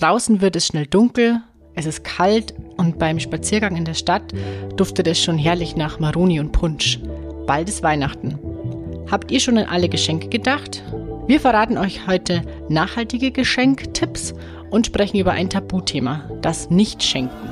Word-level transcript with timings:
Draußen 0.00 0.40
wird 0.40 0.56
es 0.56 0.66
schnell 0.66 0.86
dunkel, 0.86 1.42
es 1.74 1.84
ist 1.84 2.04
kalt 2.04 2.54
und 2.78 2.98
beim 2.98 3.20
Spaziergang 3.20 3.76
in 3.76 3.84
der 3.84 3.92
Stadt 3.92 4.32
duftet 4.76 5.06
es 5.06 5.22
schon 5.22 5.36
herrlich 5.36 5.76
nach 5.76 6.00
Maroni 6.00 6.40
und 6.40 6.52
Punsch. 6.52 6.98
Bald 7.46 7.68
ist 7.68 7.82
Weihnachten. 7.82 8.38
Habt 9.10 9.30
ihr 9.30 9.40
schon 9.40 9.58
an 9.58 9.66
alle 9.66 9.90
Geschenke 9.90 10.28
gedacht? 10.28 10.82
Wir 11.26 11.38
verraten 11.38 11.76
euch 11.76 12.06
heute 12.06 12.40
nachhaltige 12.70 13.30
Geschenktipps 13.30 14.32
und 14.70 14.86
sprechen 14.86 15.18
über 15.18 15.32
ein 15.32 15.50
Tabuthema, 15.50 16.30
das 16.40 16.70
Nicht-Schenken. 16.70 17.50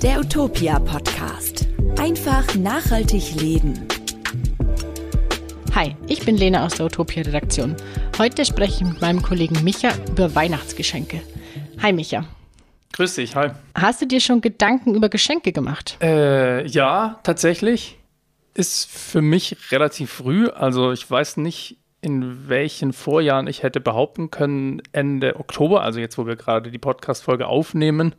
Der 0.00 0.20
Utopia 0.20 0.78
Podcast. 0.78 1.66
Einfach 1.98 2.54
nachhaltig 2.54 3.38
leben. 3.38 3.86
Hi, 5.74 5.94
ich 6.08 6.24
bin 6.24 6.38
Lena 6.38 6.64
aus 6.64 6.76
der 6.76 6.86
Utopia 6.86 7.22
Redaktion. 7.22 7.76
Heute 8.18 8.46
spreche 8.46 8.82
ich 8.82 8.88
mit 8.88 9.02
meinem 9.02 9.20
Kollegen 9.20 9.62
Micha 9.62 9.90
über 10.08 10.34
Weihnachtsgeschenke. 10.34 11.20
Hi 11.82 11.92
Micha. 11.92 12.24
Grüß 12.94 13.16
dich, 13.16 13.36
hi. 13.36 13.50
Hast 13.74 14.00
du 14.00 14.06
dir 14.06 14.22
schon 14.22 14.40
Gedanken 14.40 14.94
über 14.94 15.10
Geschenke 15.10 15.52
gemacht? 15.52 15.98
Äh, 16.00 16.66
ja, 16.66 17.20
tatsächlich. 17.24 17.98
Ist 18.54 18.88
für 18.90 19.20
mich 19.20 19.70
relativ 19.70 20.10
früh. 20.10 20.48
Also 20.48 20.92
ich 20.92 21.10
weiß 21.10 21.36
nicht, 21.36 21.76
in 22.00 22.48
welchen 22.48 22.94
Vorjahren 22.94 23.48
ich 23.48 23.62
hätte 23.62 23.80
behaupten 23.80 24.30
können, 24.30 24.80
Ende 24.92 25.36
Oktober, 25.36 25.82
also 25.82 26.00
jetzt, 26.00 26.16
wo 26.16 26.26
wir 26.26 26.36
gerade 26.36 26.70
die 26.70 26.78
Podcast-Folge 26.78 27.46
aufnehmen, 27.46 28.14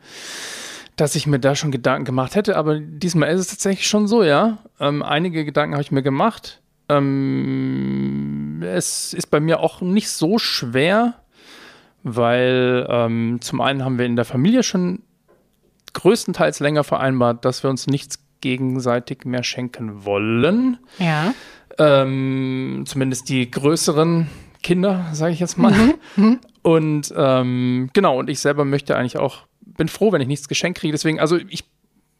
dass 0.95 1.15
ich 1.15 1.25
mir 1.25 1.39
da 1.39 1.55
schon 1.55 1.71
Gedanken 1.71 2.05
gemacht 2.05 2.35
hätte. 2.35 2.55
Aber 2.55 2.79
diesmal 2.79 3.29
ist 3.29 3.39
es 3.39 3.47
tatsächlich 3.47 3.87
schon 3.87 4.07
so, 4.07 4.21
ja. 4.21 4.59
Ähm, 4.79 5.01
einige 5.01 5.43
Gedanken 5.43 5.73
habe 5.73 5.81
ich 5.81 5.91
mir 5.91 6.03
gemacht. 6.03 6.61
Ähm, 6.89 8.63
es 8.63 9.13
ist 9.13 9.27
bei 9.27 9.39
mir 9.39 9.59
auch 9.59 9.81
nicht 9.81 10.09
so 10.09 10.37
schwer, 10.37 11.15
weil 12.03 12.87
ähm, 12.89 13.39
zum 13.41 13.61
einen 13.61 13.83
haben 13.83 13.97
wir 13.97 14.05
in 14.05 14.15
der 14.15 14.25
Familie 14.25 14.63
schon 14.63 15.03
größtenteils 15.93 16.59
länger 16.59 16.83
vereinbart, 16.83 17.43
dass 17.43 17.63
wir 17.63 17.69
uns 17.69 17.87
nichts 17.87 18.19
gegenseitig 18.41 19.25
mehr 19.25 19.43
schenken 19.43 20.05
wollen. 20.05 20.77
Ja. 20.99 21.33
Ähm, 21.79 22.83
zumindest 22.85 23.29
die 23.29 23.49
größeren 23.49 24.27
Kinder, 24.63 25.07
sage 25.13 25.33
ich 25.33 25.39
jetzt 25.39 25.57
mal. 25.57 25.71
Mhm. 25.71 25.93
mhm. 26.15 26.39
Und 26.61 27.13
ähm, 27.15 27.89
genau, 27.93 28.19
und 28.19 28.29
ich 28.29 28.39
selber 28.39 28.65
möchte 28.65 28.97
eigentlich 28.97 29.17
auch, 29.17 29.43
bin 29.61 29.87
froh, 29.87 30.11
wenn 30.11 30.21
ich 30.21 30.27
nichts 30.27 30.49
geschenkt 30.49 30.79
kriege. 30.79 30.91
Deswegen, 30.91 31.19
also 31.19 31.37
ich 31.37 31.63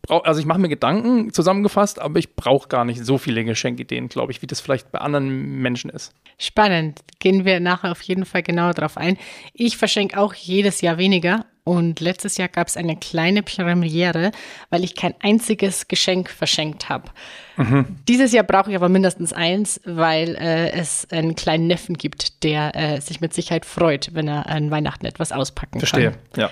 brauche, 0.01 0.25
also 0.25 0.39
ich 0.39 0.45
mache 0.45 0.59
mir 0.59 0.69
Gedanken 0.69 1.33
zusammengefasst, 1.33 1.99
aber 1.99 2.19
ich 2.19 2.35
brauche 2.35 2.67
gar 2.67 2.85
nicht 2.85 3.03
so 3.03 3.17
viele 3.17 3.43
Geschenkideen, 3.43 4.09
glaube 4.09 4.31
ich, 4.31 4.41
wie 4.41 4.47
das 4.47 4.59
vielleicht 4.59 4.91
bei 4.91 4.99
anderen 4.99 5.59
Menschen 5.61 5.89
ist. 5.89 6.13
Spannend. 6.37 7.01
Gehen 7.19 7.45
wir 7.45 7.59
nachher 7.59 7.91
auf 7.91 8.01
jeden 8.01 8.25
Fall 8.25 8.43
genauer 8.43 8.73
drauf 8.73 8.97
ein. 8.97 9.17
Ich 9.53 9.77
verschenke 9.77 10.19
auch 10.19 10.33
jedes 10.33 10.81
Jahr 10.81 10.97
weniger. 10.97 11.45
Und 11.63 11.99
letztes 11.99 12.37
Jahr 12.37 12.47
gab 12.47 12.67
es 12.69 12.77
eine 12.77 12.95
kleine 12.95 13.43
Premiere, 13.43 14.31
weil 14.69 14.85
ich 14.85 14.95
kein 14.95 15.15
einziges 15.19 15.89
Geschenk 15.89 16.29
verschenkt 16.29 16.87
habe. 16.87 17.09
Mhm. 17.57 17.97
Dieses 18.07 18.31
Jahr 18.31 18.45
brauche 18.45 18.69
ich 18.69 18.75
aber 18.77 18.87
mindestens 18.87 19.33
eins, 19.33 19.81
weil 19.83 20.35
äh, 20.35 20.71
es 20.71 21.07
einen 21.11 21.35
kleinen 21.35 21.67
Neffen 21.67 21.97
gibt, 21.97 22.43
der 22.45 22.73
äh, 22.73 23.01
sich 23.01 23.19
mit 23.19 23.33
Sicherheit 23.33 23.65
freut, 23.65 24.11
wenn 24.13 24.29
er 24.29 24.47
an 24.47 24.71
Weihnachten 24.71 25.05
etwas 25.05 25.33
auspacken 25.33 25.79
Verstehe. 25.79 26.11
kann. 26.11 26.19
Verstehe, 26.31 26.43
ja. 26.43 26.51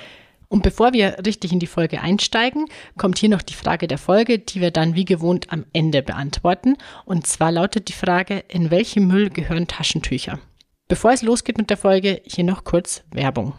Und 0.55 0.61
bevor 0.61 0.93
wir 0.93 1.17
richtig 1.25 1.51
in 1.51 1.59
die 1.59 1.67
Folge 1.67 1.99
einsteigen, 1.99 2.67
kommt 2.97 3.17
hier 3.17 3.27
noch 3.27 3.41
die 3.41 3.55
Frage 3.55 3.89
der 3.89 3.97
Folge, 3.97 4.39
die 4.39 4.61
wir 4.61 4.71
dann 4.71 4.95
wie 4.95 5.03
gewohnt 5.03 5.51
am 5.51 5.65
Ende 5.73 6.01
beantworten. 6.01 6.77
Und 7.03 7.27
zwar 7.27 7.51
lautet 7.51 7.89
die 7.89 7.93
Frage, 7.93 8.41
in 8.47 8.71
welchen 8.71 9.05
Müll 9.05 9.29
gehören 9.29 9.67
Taschentücher? 9.67 10.39
Bevor 10.87 11.11
es 11.11 11.23
losgeht 11.23 11.57
mit 11.57 11.69
der 11.69 11.75
Folge, 11.75 12.21
hier 12.23 12.45
noch 12.45 12.63
kurz 12.63 13.03
Werbung. 13.11 13.51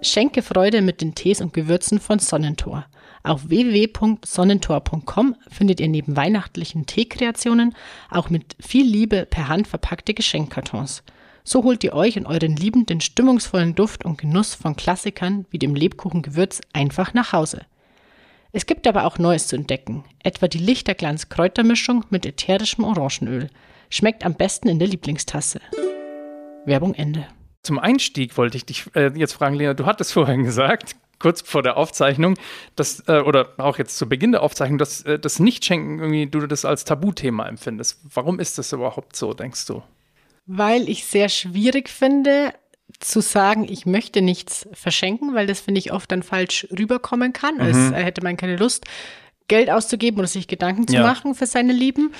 Schenke 0.00 0.42
Freude 0.42 0.82
mit 0.82 1.00
den 1.00 1.14
Tees 1.14 1.40
und 1.40 1.52
Gewürzen 1.52 2.00
von 2.00 2.18
Sonnentor. 2.18 2.86
Auf 3.22 3.48
www.sonnentor.com 3.48 5.36
findet 5.48 5.78
ihr 5.78 5.86
neben 5.86 6.16
weihnachtlichen 6.16 6.86
Teekreationen 6.86 7.76
auch 8.10 8.30
mit 8.30 8.56
viel 8.58 8.84
Liebe 8.84 9.26
per 9.26 9.46
Hand 9.46 9.68
verpackte 9.68 10.12
Geschenkkartons. 10.12 11.04
So 11.44 11.64
holt 11.64 11.82
ihr 11.82 11.92
euch 11.92 12.16
und 12.16 12.26
euren 12.26 12.56
Lieben 12.56 12.86
den 12.86 13.00
stimmungsvollen 13.00 13.74
Duft 13.74 14.04
und 14.04 14.18
Genuss 14.18 14.54
von 14.54 14.76
Klassikern 14.76 15.44
wie 15.50 15.58
dem 15.58 15.74
Lebkuchengewürz 15.74 16.60
einfach 16.72 17.14
nach 17.14 17.32
Hause. 17.32 17.62
Es 18.52 18.66
gibt 18.66 18.86
aber 18.86 19.06
auch 19.06 19.18
Neues 19.18 19.48
zu 19.48 19.56
entdecken, 19.56 20.04
etwa 20.22 20.46
die 20.46 20.58
Lichterglanz-Kräutermischung 20.58 22.04
mit 22.10 22.26
ätherischem 22.26 22.84
Orangenöl. 22.84 23.48
Schmeckt 23.90 24.24
am 24.24 24.34
besten 24.34 24.68
in 24.68 24.78
der 24.78 24.88
Lieblingstasse. 24.88 25.60
Werbung 26.64 26.94
Ende. 26.94 27.26
Zum 27.62 27.78
Einstieg 27.78 28.36
wollte 28.36 28.56
ich 28.56 28.66
dich 28.66 28.84
äh, 28.94 29.10
jetzt 29.16 29.32
fragen, 29.32 29.56
Lena, 29.56 29.74
du 29.74 29.86
hattest 29.86 30.12
vorhin 30.12 30.44
gesagt, 30.44 30.96
kurz 31.18 31.40
vor 31.40 31.62
der 31.62 31.76
Aufzeichnung, 31.76 32.36
dass, 32.76 33.00
äh, 33.08 33.20
oder 33.20 33.48
auch 33.58 33.78
jetzt 33.78 33.96
zu 33.96 34.08
Beginn 34.08 34.32
der 34.32 34.42
Aufzeichnung, 34.42 34.78
dass 34.78 35.02
äh, 35.02 35.18
das 35.18 35.38
Nichtschenken 35.38 35.98
irgendwie 35.98 36.26
du 36.26 36.46
das 36.46 36.64
als 36.64 36.84
Tabuthema 36.84 37.48
empfindest. 37.48 38.00
Warum 38.14 38.38
ist 38.38 38.58
das 38.58 38.72
überhaupt 38.72 39.16
so, 39.16 39.32
denkst 39.32 39.66
du? 39.66 39.82
Weil 40.46 40.88
ich 40.88 41.04
sehr 41.04 41.28
schwierig 41.28 41.88
finde, 41.88 42.52
zu 43.00 43.20
sagen, 43.20 43.66
ich 43.68 43.86
möchte 43.86 44.22
nichts 44.22 44.68
verschenken, 44.72 45.34
weil 45.34 45.46
das 45.46 45.60
finde 45.60 45.78
ich 45.78 45.92
oft 45.92 46.10
dann 46.12 46.22
falsch 46.22 46.66
rüberkommen 46.76 47.32
kann. 47.32 47.56
Mhm. 47.56 47.60
Als 47.60 47.92
hätte 47.92 48.22
man 48.22 48.36
keine 48.36 48.56
Lust, 48.56 48.84
Geld 49.48 49.70
auszugeben 49.70 50.18
oder 50.18 50.28
sich 50.28 50.48
Gedanken 50.48 50.86
zu 50.86 50.94
ja. 50.94 51.02
machen 51.02 51.34
für 51.34 51.46
seine 51.46 51.72
Lieben. 51.72 52.12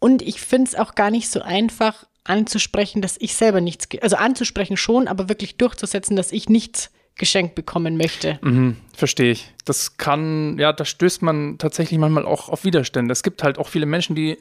Und 0.00 0.22
ich 0.22 0.40
finde 0.40 0.68
es 0.68 0.74
auch 0.74 0.94
gar 0.94 1.10
nicht 1.10 1.28
so 1.30 1.40
einfach 1.40 2.06
anzusprechen, 2.24 3.02
dass 3.02 3.16
ich 3.18 3.34
selber 3.34 3.60
nichts, 3.60 3.88
also 4.00 4.16
anzusprechen 4.16 4.76
schon, 4.76 5.08
aber 5.08 5.28
wirklich 5.28 5.56
durchzusetzen, 5.56 6.16
dass 6.16 6.32
ich 6.32 6.48
nichts 6.48 6.90
geschenkt 7.16 7.54
bekommen 7.54 7.96
möchte. 7.96 8.38
Mhm, 8.42 8.76
verstehe 8.94 9.32
ich. 9.32 9.52
Das 9.64 9.96
kann, 9.96 10.56
ja, 10.58 10.72
da 10.72 10.84
stößt 10.84 11.22
man 11.22 11.58
tatsächlich 11.58 11.98
manchmal 11.98 12.24
auch 12.24 12.48
auf 12.48 12.64
Widerstände. 12.64 13.12
Es 13.12 13.22
gibt 13.22 13.42
halt 13.42 13.58
auch 13.58 13.68
viele 13.68 13.86
Menschen, 13.86 14.14
die 14.14 14.38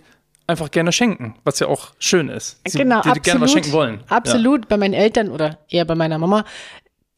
einfach 0.47 0.71
gerne 0.71 0.91
schenken, 0.91 1.35
was 1.43 1.59
ja 1.59 1.67
auch 1.67 1.93
schön 1.99 2.29
ist. 2.29 2.59
Sie, 2.65 2.77
genau, 2.77 3.01
die 3.01 3.19
gerne 3.19 3.41
was 3.41 3.51
schenken 3.51 3.71
wollen. 3.73 4.03
Absolut, 4.07 4.61
ja. 4.61 4.67
bei 4.69 4.77
meinen 4.77 4.93
Eltern 4.93 5.29
oder 5.29 5.59
eher 5.69 5.85
bei 5.85 5.95
meiner 5.95 6.17
Mama. 6.17 6.45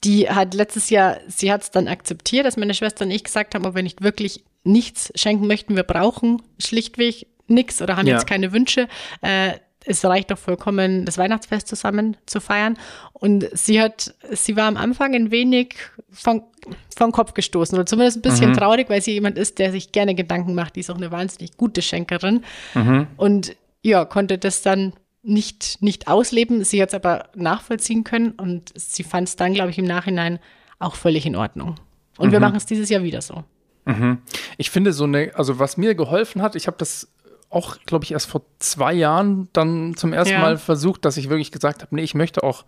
Die 0.04 0.30
hat 0.30 0.54
letztes 0.54 0.90
Jahr, 0.90 1.18
sie 1.28 1.52
hat 1.52 1.62
es 1.62 1.72
dann 1.72 1.88
akzeptiert, 1.88 2.46
dass 2.46 2.58
meine 2.58 2.74
Schwester 2.74 3.06
und 3.06 3.12
ich 3.12 3.24
gesagt 3.24 3.54
haben, 3.54 3.66
ob 3.66 3.76
wir 3.76 3.84
nicht 3.84 4.02
wirklich 4.02 4.44
nichts 4.64 5.12
schenken 5.16 5.48
möchten, 5.48 5.76
wir 5.76 5.84
brauchen 5.84 6.42
schlichtweg 6.58 7.28
nichts 7.48 7.82
oder 7.82 7.98
haben 7.98 8.08
ja. 8.08 8.16
jetzt 8.16 8.28
keine 8.28 8.52
Wünsche. 8.52 8.88
Äh, 9.22 9.54
es 9.86 10.04
reicht 10.04 10.32
doch 10.32 10.38
vollkommen, 10.38 11.06
das 11.06 11.18
Weihnachtsfest 11.18 11.68
zusammen 11.68 12.18
zu 12.26 12.42
feiern. 12.42 12.78
Und 13.14 13.48
sie 13.54 13.82
hat, 13.82 14.14
sie 14.32 14.56
war 14.56 14.66
am 14.68 14.78
Anfang 14.78 15.16
ein 15.16 15.32
wenig 15.32 15.76
von, 16.12 16.44
vom 16.96 17.12
Kopf 17.12 17.34
gestoßen 17.34 17.78
oder 17.78 17.86
zumindest 17.86 18.18
ein 18.18 18.22
bisschen 18.22 18.52
mhm. 18.52 18.58
traurig, 18.58 18.90
weil 18.90 19.02
sie 19.02 19.14
jemand 19.14 19.38
ist, 19.38 19.60
der 19.60 19.72
sich 19.72 19.92
gerne 19.92 20.16
Gedanken 20.16 20.54
macht. 20.54 20.76
Die 20.76 20.82
ist 20.82 20.90
auch 20.90 20.98
eine 20.98 21.12
wahnsinnig 21.12 21.58
gute 21.58 21.82
Schenkerin. 21.82 22.44
Mhm. 22.74 23.08
Und 23.18 23.56
ja, 23.82 24.06
konnte 24.06 24.38
das 24.38 24.62
dann 24.62 24.94
nicht, 25.24 25.82
nicht 25.82 26.08
ausleben. 26.08 26.64
Sie 26.64 26.82
hat 26.82 26.90
es 26.90 26.96
aber 26.96 27.30
nachvollziehen 27.36 28.04
können 28.04 28.32
und 28.32 28.72
sie 28.76 29.04
fand 29.04 29.28
es 29.28 29.36
dann, 29.36 29.54
glaube 29.54 29.72
ich, 29.72 29.78
im 29.78 29.86
Nachhinein 29.86 30.40
auch 30.80 30.96
völlig 30.96 31.26
in 31.26 31.36
Ordnung. 31.36 31.76
Und 32.18 32.28
mhm. 32.28 32.32
wir 32.34 32.40
machen 32.40 32.56
es 32.56 32.66
dieses 32.66 32.90
Jahr 32.90 33.04
wieder 33.04 33.22
so. 33.22 33.44
Mhm. 33.86 34.20
Ich 34.58 34.70
finde 34.70 34.94
so 34.94 35.06
eine, 35.06 35.32
also 35.36 35.60
was 35.60 35.78
mir 35.78 35.96
geholfen 35.96 36.42
hat, 36.42 36.56
ich 36.56 36.68
habe 36.68 36.78
das 36.78 37.12
auch, 37.50 37.78
glaube 37.86 38.06
ich, 38.06 38.12
erst 38.12 38.28
vor 38.28 38.44
zwei 38.60 38.94
Jahren 38.94 39.50
dann 39.54 39.96
zum 39.96 40.14
ersten 40.14 40.34
ja. 40.34 40.40
Mal 40.40 40.58
versucht, 40.58 41.06
dass 41.06 41.18
ich 41.18 41.30
wirklich 41.30 41.52
gesagt 41.52 41.82
habe, 41.82 41.96
nee, 41.96 42.04
ich 42.04 42.14
möchte 42.14 42.44
auch 42.44 42.66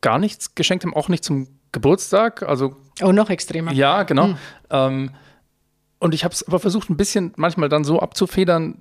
gar 0.00 0.18
nichts 0.18 0.54
geschenkt 0.54 0.84
haben, 0.84 0.94
auch 0.94 1.08
nicht 1.08 1.24
zum 1.24 1.48
Geburtstag. 1.72 2.42
Also 2.42 2.76
oh, 3.02 3.12
noch 3.12 3.30
extremer. 3.30 3.72
Ja, 3.72 4.04
genau. 4.04 4.28
Mhm. 4.28 4.36
Ähm, 4.70 5.10
und 5.98 6.14
ich 6.14 6.24
habe 6.24 6.32
es 6.32 6.46
aber 6.46 6.58
versucht, 6.58 6.88
ein 6.90 6.96
bisschen 6.96 7.32
manchmal 7.36 7.68
dann 7.68 7.84
so 7.84 8.00
abzufedern, 8.00 8.78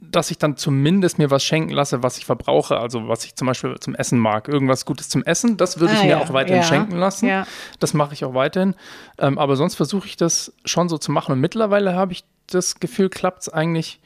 dass 0.00 0.30
ich 0.30 0.38
dann 0.38 0.56
zumindest 0.56 1.18
mir 1.18 1.30
was 1.30 1.42
schenken 1.42 1.72
lasse, 1.72 2.02
was 2.02 2.18
ich 2.18 2.26
verbrauche. 2.26 2.76
Also 2.76 3.08
was 3.08 3.24
ich 3.24 3.34
zum 3.34 3.46
Beispiel 3.46 3.74
zum 3.80 3.94
Essen 3.94 4.18
mag. 4.18 4.48
Irgendwas 4.48 4.84
Gutes 4.84 5.08
zum 5.08 5.24
Essen, 5.24 5.56
das 5.56 5.80
würde 5.80 5.94
ich 5.94 6.00
ah, 6.00 6.04
mir 6.04 6.10
ja. 6.10 6.20
auch 6.20 6.32
weiterhin 6.32 6.62
ja. 6.62 6.68
schenken 6.68 6.96
lassen. 6.96 7.26
Ja. 7.26 7.46
Das 7.80 7.94
mache 7.94 8.12
ich 8.12 8.24
auch 8.24 8.34
weiterhin. 8.34 8.74
Ähm, 9.18 9.38
aber 9.38 9.56
sonst 9.56 9.74
versuche 9.74 10.06
ich 10.06 10.16
das 10.16 10.52
schon 10.64 10.88
so 10.88 10.98
zu 10.98 11.10
machen. 11.10 11.32
Und 11.32 11.40
mittlerweile 11.40 11.94
habe 11.94 12.12
ich 12.12 12.24
das 12.46 12.80
Gefühl, 12.80 13.08
klappt 13.08 13.42
es 13.42 13.48
eigentlich 13.48 14.00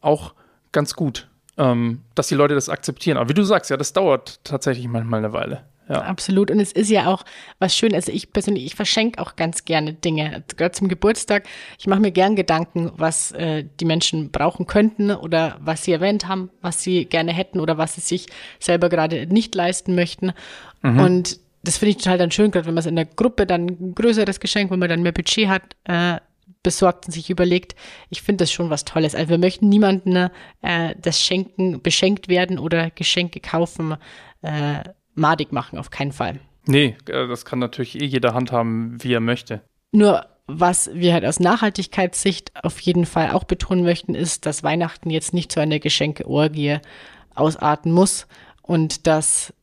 auch 0.00 0.34
ganz 0.72 0.94
gut, 0.94 1.28
ähm, 1.56 2.02
dass 2.14 2.28
die 2.28 2.34
Leute 2.34 2.54
das 2.54 2.68
akzeptieren. 2.68 3.16
Aber 3.16 3.28
wie 3.28 3.34
du 3.34 3.44
sagst, 3.44 3.70
ja, 3.70 3.76
das 3.76 3.92
dauert 3.92 4.40
tatsächlich 4.44 4.86
manchmal 4.88 5.18
eine 5.18 5.32
Weile. 5.32 5.64
Ja. 5.88 6.02
Absolut. 6.02 6.50
Und 6.50 6.60
es 6.60 6.72
ist 6.72 6.88
ja 6.88 7.06
auch 7.06 7.24
was 7.58 7.76
schön. 7.76 7.94
Also 7.94 8.10
ich 8.10 8.32
persönlich, 8.32 8.64
ich 8.64 8.74
verschenke 8.74 9.20
auch 9.20 9.36
ganz 9.36 9.64
gerne 9.64 9.92
Dinge. 9.92 10.42
Gerade 10.56 10.72
zum 10.72 10.88
Geburtstag. 10.88 11.44
Ich 11.78 11.86
mache 11.86 12.00
mir 12.00 12.10
gern 12.10 12.36
Gedanken, 12.36 12.90
was 12.96 13.32
äh, 13.32 13.64
die 13.80 13.84
Menschen 13.84 14.30
brauchen 14.30 14.66
könnten 14.66 15.10
oder 15.10 15.58
was 15.60 15.84
sie 15.84 15.92
erwähnt 15.92 16.26
haben, 16.26 16.50
was 16.62 16.82
sie 16.82 17.04
gerne 17.04 17.32
hätten 17.32 17.60
oder 17.60 17.76
was 17.76 17.94
sie 17.94 18.00
sich 18.00 18.28
selber 18.60 18.88
gerade 18.88 19.26
nicht 19.26 19.54
leisten 19.54 19.94
möchten. 19.94 20.32
Mhm. 20.82 21.00
Und 21.00 21.38
das 21.62 21.78
finde 21.78 21.90
ich 21.90 21.96
total 21.98 22.18
dann 22.18 22.30
schön, 22.30 22.50
gerade 22.50 22.66
wenn 22.66 22.74
man 22.74 22.80
es 22.80 22.86
in 22.86 22.96
der 22.96 23.06
Gruppe 23.06 23.46
dann 23.46 23.66
ein 23.66 23.94
größeres 23.94 24.40
Geschenk, 24.40 24.70
wenn 24.70 24.78
man 24.78 24.88
dann 24.88 25.02
mehr 25.02 25.12
Budget 25.12 25.48
hat, 25.48 25.62
äh, 25.84 26.20
besorgt 26.64 27.06
und 27.06 27.12
sich 27.12 27.30
überlegt, 27.30 27.76
ich 28.10 28.22
finde 28.22 28.42
das 28.42 28.50
schon 28.50 28.70
was 28.70 28.84
Tolles. 28.84 29.14
Also 29.14 29.30
wir 29.30 29.38
möchten 29.38 29.68
niemanden 29.68 30.30
äh, 30.62 30.94
das 31.00 31.22
Schenken 31.22 31.80
beschenkt 31.80 32.26
werden 32.26 32.58
oder 32.58 32.90
Geschenke 32.90 33.38
kaufen 33.38 33.94
äh, 34.42 34.82
madig 35.14 35.52
machen, 35.52 35.78
auf 35.78 35.90
keinen 35.90 36.10
Fall. 36.10 36.40
Nee, 36.66 36.96
äh, 37.08 37.28
das 37.28 37.44
kann 37.44 37.60
natürlich 37.60 38.00
eh 38.00 38.06
jeder 38.06 38.34
handhaben, 38.34 39.02
wie 39.02 39.12
er 39.12 39.20
möchte. 39.20 39.62
Nur 39.92 40.26
was 40.46 40.90
wir 40.92 41.14
halt 41.14 41.24
aus 41.24 41.40
Nachhaltigkeitssicht 41.40 42.52
auf 42.62 42.78
jeden 42.80 43.06
Fall 43.06 43.30
auch 43.30 43.44
betonen 43.44 43.84
möchten, 43.84 44.14
ist, 44.14 44.44
dass 44.44 44.62
Weihnachten 44.62 45.08
jetzt 45.10 45.32
nicht 45.32 45.50
zu 45.50 45.60
einer 45.60 45.78
Geschenkeorgie 45.78 46.78
ausarten 47.34 47.92
muss 47.92 48.26
und 48.62 49.06
dass 49.06 49.54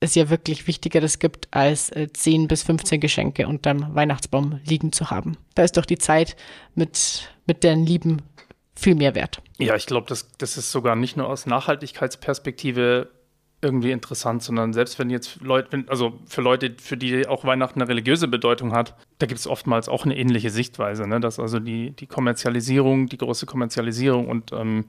es 0.00 0.14
ja 0.14 0.30
wirklich 0.30 0.66
Wichtigeres 0.66 1.18
gibt, 1.18 1.48
als 1.50 1.90
äh, 1.90 2.08
10 2.12 2.48
bis 2.48 2.62
15 2.62 3.00
Geschenke 3.00 3.48
unterm 3.48 3.94
Weihnachtsbaum 3.94 4.60
liegen 4.64 4.92
zu 4.92 5.10
haben. 5.10 5.36
Da 5.54 5.64
ist 5.64 5.76
doch 5.76 5.86
die 5.86 5.98
Zeit 5.98 6.36
mit, 6.74 7.32
mit 7.46 7.64
den 7.64 7.84
Lieben 7.84 8.22
viel 8.74 8.94
mehr 8.94 9.14
wert. 9.14 9.42
Ja, 9.58 9.74
ich 9.74 9.86
glaube, 9.86 10.06
das, 10.08 10.28
das 10.38 10.56
ist 10.56 10.70
sogar 10.70 10.94
nicht 10.94 11.16
nur 11.16 11.28
aus 11.28 11.46
Nachhaltigkeitsperspektive 11.46 13.10
irgendwie 13.60 13.90
interessant, 13.90 14.42
sondern 14.42 14.72
selbst 14.72 14.98
wenn 15.00 15.10
jetzt 15.10 15.40
Leute, 15.40 15.84
also 15.88 16.20
für 16.26 16.42
Leute, 16.42 16.76
für 16.80 16.96
die 16.96 17.26
auch 17.26 17.44
Weihnachten 17.44 17.80
eine 17.80 17.88
religiöse 17.88 18.28
Bedeutung 18.28 18.72
hat, 18.72 18.94
da 19.18 19.26
gibt 19.26 19.40
es 19.40 19.48
oftmals 19.48 19.88
auch 19.88 20.04
eine 20.04 20.16
ähnliche 20.16 20.50
Sichtweise, 20.50 21.08
ne? 21.08 21.18
dass 21.18 21.40
also 21.40 21.58
die, 21.58 21.90
die 21.90 22.06
Kommerzialisierung, 22.06 23.08
die 23.08 23.18
große 23.18 23.46
Kommerzialisierung 23.46 24.28
und 24.28 24.52
ähm, 24.52 24.84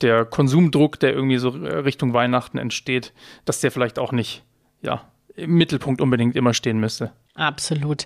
der 0.00 0.24
Konsumdruck, 0.24 0.98
der 0.98 1.12
irgendwie 1.12 1.38
so 1.38 1.50
Richtung 1.50 2.12
Weihnachten 2.12 2.58
entsteht, 2.58 3.12
dass 3.44 3.60
der 3.60 3.70
vielleicht 3.70 4.00
auch 4.00 4.10
nicht, 4.10 4.42
ja, 4.82 5.02
im 5.36 5.54
Mittelpunkt 5.54 6.00
unbedingt 6.00 6.36
immer 6.36 6.54
stehen 6.54 6.78
müsste. 6.78 7.12
Absolut. 7.34 8.04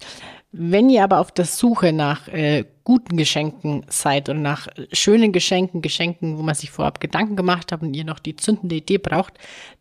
Wenn 0.52 0.90
ihr 0.90 1.02
aber 1.02 1.18
auf 1.18 1.32
der 1.32 1.46
Suche 1.46 1.94
nach 1.94 2.28
äh, 2.28 2.66
guten 2.84 3.16
Geschenken 3.16 3.86
seid 3.88 4.28
und 4.28 4.42
nach 4.42 4.68
schönen 4.92 5.32
Geschenken, 5.32 5.80
Geschenken, 5.80 6.36
wo 6.36 6.42
man 6.42 6.54
sich 6.54 6.70
vorab 6.70 7.00
Gedanken 7.00 7.36
gemacht 7.36 7.72
hat 7.72 7.80
und 7.80 7.94
ihr 7.94 8.04
noch 8.04 8.18
die 8.18 8.36
zündende 8.36 8.76
Idee 8.76 8.98
braucht, 8.98 9.38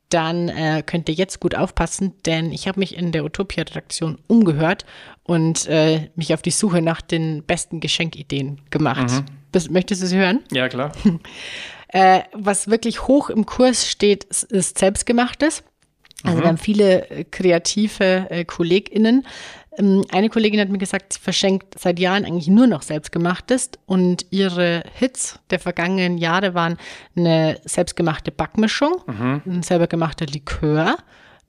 dann 0.08 0.50
äh, 0.50 0.84
könnt 0.86 1.10
ihr 1.10 1.16
jetzt 1.16 1.40
gut 1.40 1.56
aufpassen, 1.56 2.14
denn 2.26 2.52
ich 2.52 2.68
habe 2.68 2.80
mich 2.80 2.98
in 2.98 3.12
der 3.12 3.26
Utopia-Redaktion 3.26 4.18
umgehört 4.28 4.86
und 5.24 5.68
äh, 5.68 6.10
mich 6.16 6.34
auf 6.34 6.42
die 6.42 6.52
Suche 6.52 6.82
nach 6.82 7.02
den 7.02 7.44
besten 7.44 7.82
Geschenkideen 7.82 8.62
gemacht. 8.70 9.10
Mhm. 9.10 9.26
Das, 9.52 9.70
möchtest 9.70 10.02
du 10.02 10.06
es 10.06 10.14
hören? 10.14 10.42
Ja, 10.52 10.70
klar. 10.70 10.92
äh, 11.90 12.22
was 12.34 12.70
wirklich 12.70 13.08
hoch 13.08 13.30
im 13.30 13.46
Kurs 13.46 13.90
steht, 13.90 14.24
ist 14.24 14.78
Selbstgemachtes. 14.78 15.64
Also 16.24 16.38
mhm. 16.38 16.42
wir 16.42 16.48
haben 16.48 16.58
viele 16.58 17.10
äh, 17.10 17.24
kreative 17.24 18.28
äh, 18.30 18.46
KollegInnen. 18.46 19.26
Ähm, 19.78 20.04
eine 20.12 20.30
Kollegin 20.30 20.60
hat 20.60 20.70
mir 20.70 20.78
gesagt, 20.78 21.14
sie 21.14 21.20
verschenkt 21.20 21.80
seit 21.80 22.00
Jahren 22.00 22.26
eigentlich 22.26 22.48
nur 22.48 22.68
noch 22.68 22.82
selbstgemachtes 22.82 23.72
und 23.86 24.26
ihre 24.30 24.84
Hits 24.94 25.40
der 25.50 25.60
vergangenen 25.60 26.18
Jahre 26.18 26.54
waren 26.54 26.78
eine 27.16 27.60
selbstgemachte 27.64 28.32
Backmischung, 28.32 29.02
mhm. 29.08 29.42
ein 29.46 29.64
selber 29.64 29.88
gemachter 29.88 30.26
Likör, 30.26 30.98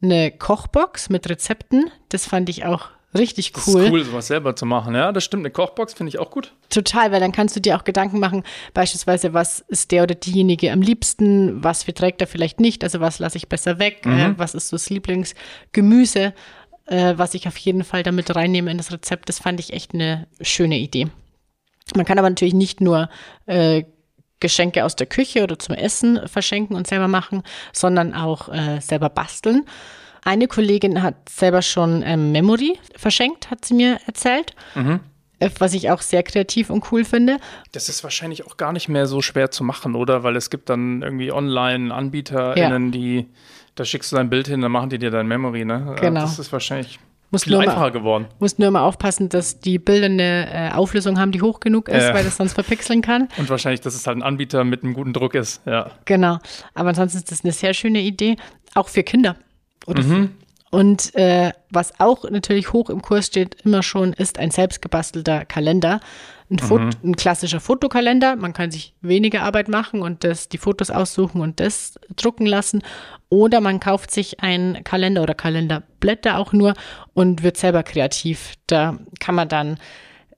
eine 0.02 0.30
Kochbox 0.30 1.10
mit 1.10 1.28
Rezepten. 1.28 1.90
Das 2.08 2.26
fand 2.26 2.48
ich 2.48 2.64
auch 2.64 2.88
Richtig 3.14 3.52
cool. 3.54 3.74
Das 3.74 3.84
ist 3.84 3.90
cool, 3.90 4.04
sowas 4.04 4.26
selber 4.26 4.56
zu 4.56 4.64
machen. 4.64 4.94
Ja, 4.94 5.12
das 5.12 5.24
stimmt. 5.24 5.42
Eine 5.42 5.50
Kochbox 5.50 5.92
finde 5.92 6.08
ich 6.08 6.18
auch 6.18 6.30
gut. 6.30 6.52
Total, 6.70 7.12
weil 7.12 7.20
dann 7.20 7.32
kannst 7.32 7.54
du 7.54 7.60
dir 7.60 7.76
auch 7.76 7.84
Gedanken 7.84 8.18
machen, 8.18 8.42
beispielsweise, 8.72 9.34
was 9.34 9.60
ist 9.68 9.90
der 9.90 10.04
oder 10.04 10.14
diejenige 10.14 10.72
am 10.72 10.80
liebsten, 10.80 11.62
was 11.62 11.82
verträgt 11.82 12.22
er 12.22 12.26
vielleicht 12.26 12.58
nicht, 12.58 12.82
also 12.84 13.00
was 13.00 13.18
lasse 13.18 13.36
ich 13.36 13.48
besser 13.48 13.78
weg, 13.78 14.06
mhm. 14.06 14.18
äh, 14.18 14.38
was 14.38 14.54
ist 14.54 14.68
so 14.68 14.76
das 14.76 14.88
Lieblingsgemüse, 14.88 16.32
äh, 16.86 17.14
was 17.16 17.34
ich 17.34 17.46
auf 17.46 17.56
jeden 17.58 17.84
Fall 17.84 18.02
damit 18.02 18.34
reinnehme 18.34 18.70
in 18.70 18.78
das 18.78 18.92
Rezept. 18.92 19.28
Das 19.28 19.38
fand 19.38 19.60
ich 19.60 19.74
echt 19.74 19.92
eine 19.92 20.26
schöne 20.40 20.78
Idee. 20.78 21.08
Man 21.94 22.06
kann 22.06 22.18
aber 22.18 22.30
natürlich 22.30 22.54
nicht 22.54 22.80
nur 22.80 23.10
äh, 23.44 23.84
Geschenke 24.40 24.84
aus 24.84 24.96
der 24.96 25.06
Küche 25.06 25.42
oder 25.42 25.58
zum 25.58 25.74
Essen 25.74 26.26
verschenken 26.26 26.76
und 26.76 26.86
selber 26.86 27.08
machen, 27.08 27.42
sondern 27.72 28.14
auch 28.14 28.48
äh, 28.48 28.80
selber 28.80 29.08
basteln. 29.08 29.66
Eine 30.24 30.46
Kollegin 30.46 31.02
hat 31.02 31.28
selber 31.28 31.62
schon 31.62 32.02
ähm, 32.04 32.32
Memory 32.32 32.78
verschenkt, 32.96 33.50
hat 33.50 33.64
sie 33.64 33.74
mir 33.74 33.98
erzählt. 34.06 34.54
Mhm. 34.74 35.00
Äh, 35.42 35.50
was 35.58 35.74
ich 35.74 35.90
auch 35.90 36.00
sehr 36.00 36.22
kreativ 36.22 36.70
und 36.70 36.90
cool 36.92 37.04
finde. 37.04 37.38
Das 37.72 37.88
ist 37.88 38.04
wahrscheinlich 38.04 38.46
auch 38.46 38.56
gar 38.56 38.72
nicht 38.72 38.88
mehr 38.88 39.06
so 39.06 39.20
schwer 39.20 39.50
zu 39.50 39.64
machen, 39.64 39.94
oder? 39.94 40.22
Weil 40.22 40.36
es 40.36 40.50
gibt 40.50 40.70
dann 40.70 41.02
irgendwie 41.02 41.32
Online-AnbieterInnen, 41.32 42.86
ja. 42.86 42.90
die, 42.90 43.26
da 43.74 43.84
schickst 43.84 44.12
du 44.12 44.16
dein 44.16 44.30
Bild 44.30 44.46
hin, 44.46 44.60
dann 44.60 44.72
machen 44.72 44.90
die 44.90 44.98
dir 44.98 45.10
dein 45.10 45.26
Memory, 45.26 45.64
ne? 45.64 45.96
Genau. 46.00 46.20
Das 46.20 46.38
ist 46.38 46.52
wahrscheinlich 46.52 47.00
muss 47.32 47.44
viel 47.44 47.56
einfacher 47.56 47.80
mal, 47.80 47.92
geworden. 47.92 48.26
Muss 48.38 48.58
nur 48.58 48.68
immer 48.68 48.82
aufpassen, 48.82 49.30
dass 49.30 49.58
die 49.58 49.78
Bilder 49.78 50.06
eine 50.06 50.70
äh, 50.70 50.72
Auflösung 50.72 51.18
haben, 51.18 51.32
die 51.32 51.40
hoch 51.40 51.60
genug 51.60 51.88
ist, 51.88 52.04
äh. 52.04 52.14
weil 52.14 52.24
das 52.24 52.36
sonst 52.36 52.52
verpixeln 52.52 53.00
kann. 53.00 53.28
Und 53.38 53.48
wahrscheinlich, 53.48 53.80
dass 53.80 53.94
es 53.94 54.06
halt 54.06 54.18
ein 54.18 54.22
Anbieter 54.22 54.64
mit 54.64 54.84
einem 54.84 54.92
guten 54.92 55.12
Druck 55.12 55.34
ist, 55.34 55.62
ja. 55.66 55.90
Genau. 56.04 56.38
Aber 56.74 56.90
ansonsten 56.90 57.18
ist 57.18 57.32
das 57.32 57.42
eine 57.42 57.52
sehr 57.52 57.74
schöne 57.74 58.00
Idee, 58.00 58.36
auch 58.74 58.88
für 58.88 59.02
Kinder. 59.02 59.36
Oder 59.86 60.02
mhm. 60.02 60.30
Und 60.72 61.14
äh, 61.16 61.52
was 61.68 62.00
auch 62.00 62.28
natürlich 62.30 62.72
hoch 62.72 62.88
im 62.88 63.02
Kurs 63.02 63.26
steht, 63.26 63.56
immer 63.62 63.82
schon, 63.82 64.14
ist 64.14 64.38
ein 64.38 64.50
selbstgebastelter 64.50 65.44
Kalender. 65.44 66.00
Ein, 66.50 66.60
mhm. 66.66 66.90
ein, 67.04 67.16
klassischer 67.16 67.60
Fotokalender. 67.60 68.36
Man 68.36 68.54
kann 68.54 68.70
sich 68.70 68.94
weniger 69.02 69.42
Arbeit 69.42 69.68
machen 69.68 70.00
und 70.00 70.24
das, 70.24 70.48
die 70.48 70.56
Fotos 70.56 70.90
aussuchen 70.90 71.42
und 71.42 71.60
das 71.60 72.00
drucken 72.16 72.46
lassen. 72.46 72.82
Oder 73.28 73.60
man 73.60 73.80
kauft 73.80 74.10
sich 74.10 74.40
einen 74.40 74.82
Kalender 74.82 75.22
oder 75.22 75.34
Kalenderblätter 75.34 76.38
auch 76.38 76.54
nur 76.54 76.72
und 77.12 77.42
wird 77.42 77.58
selber 77.58 77.82
kreativ. 77.82 78.54
Da 78.66 78.98
kann 79.20 79.34
man 79.34 79.50
dann, 79.50 79.76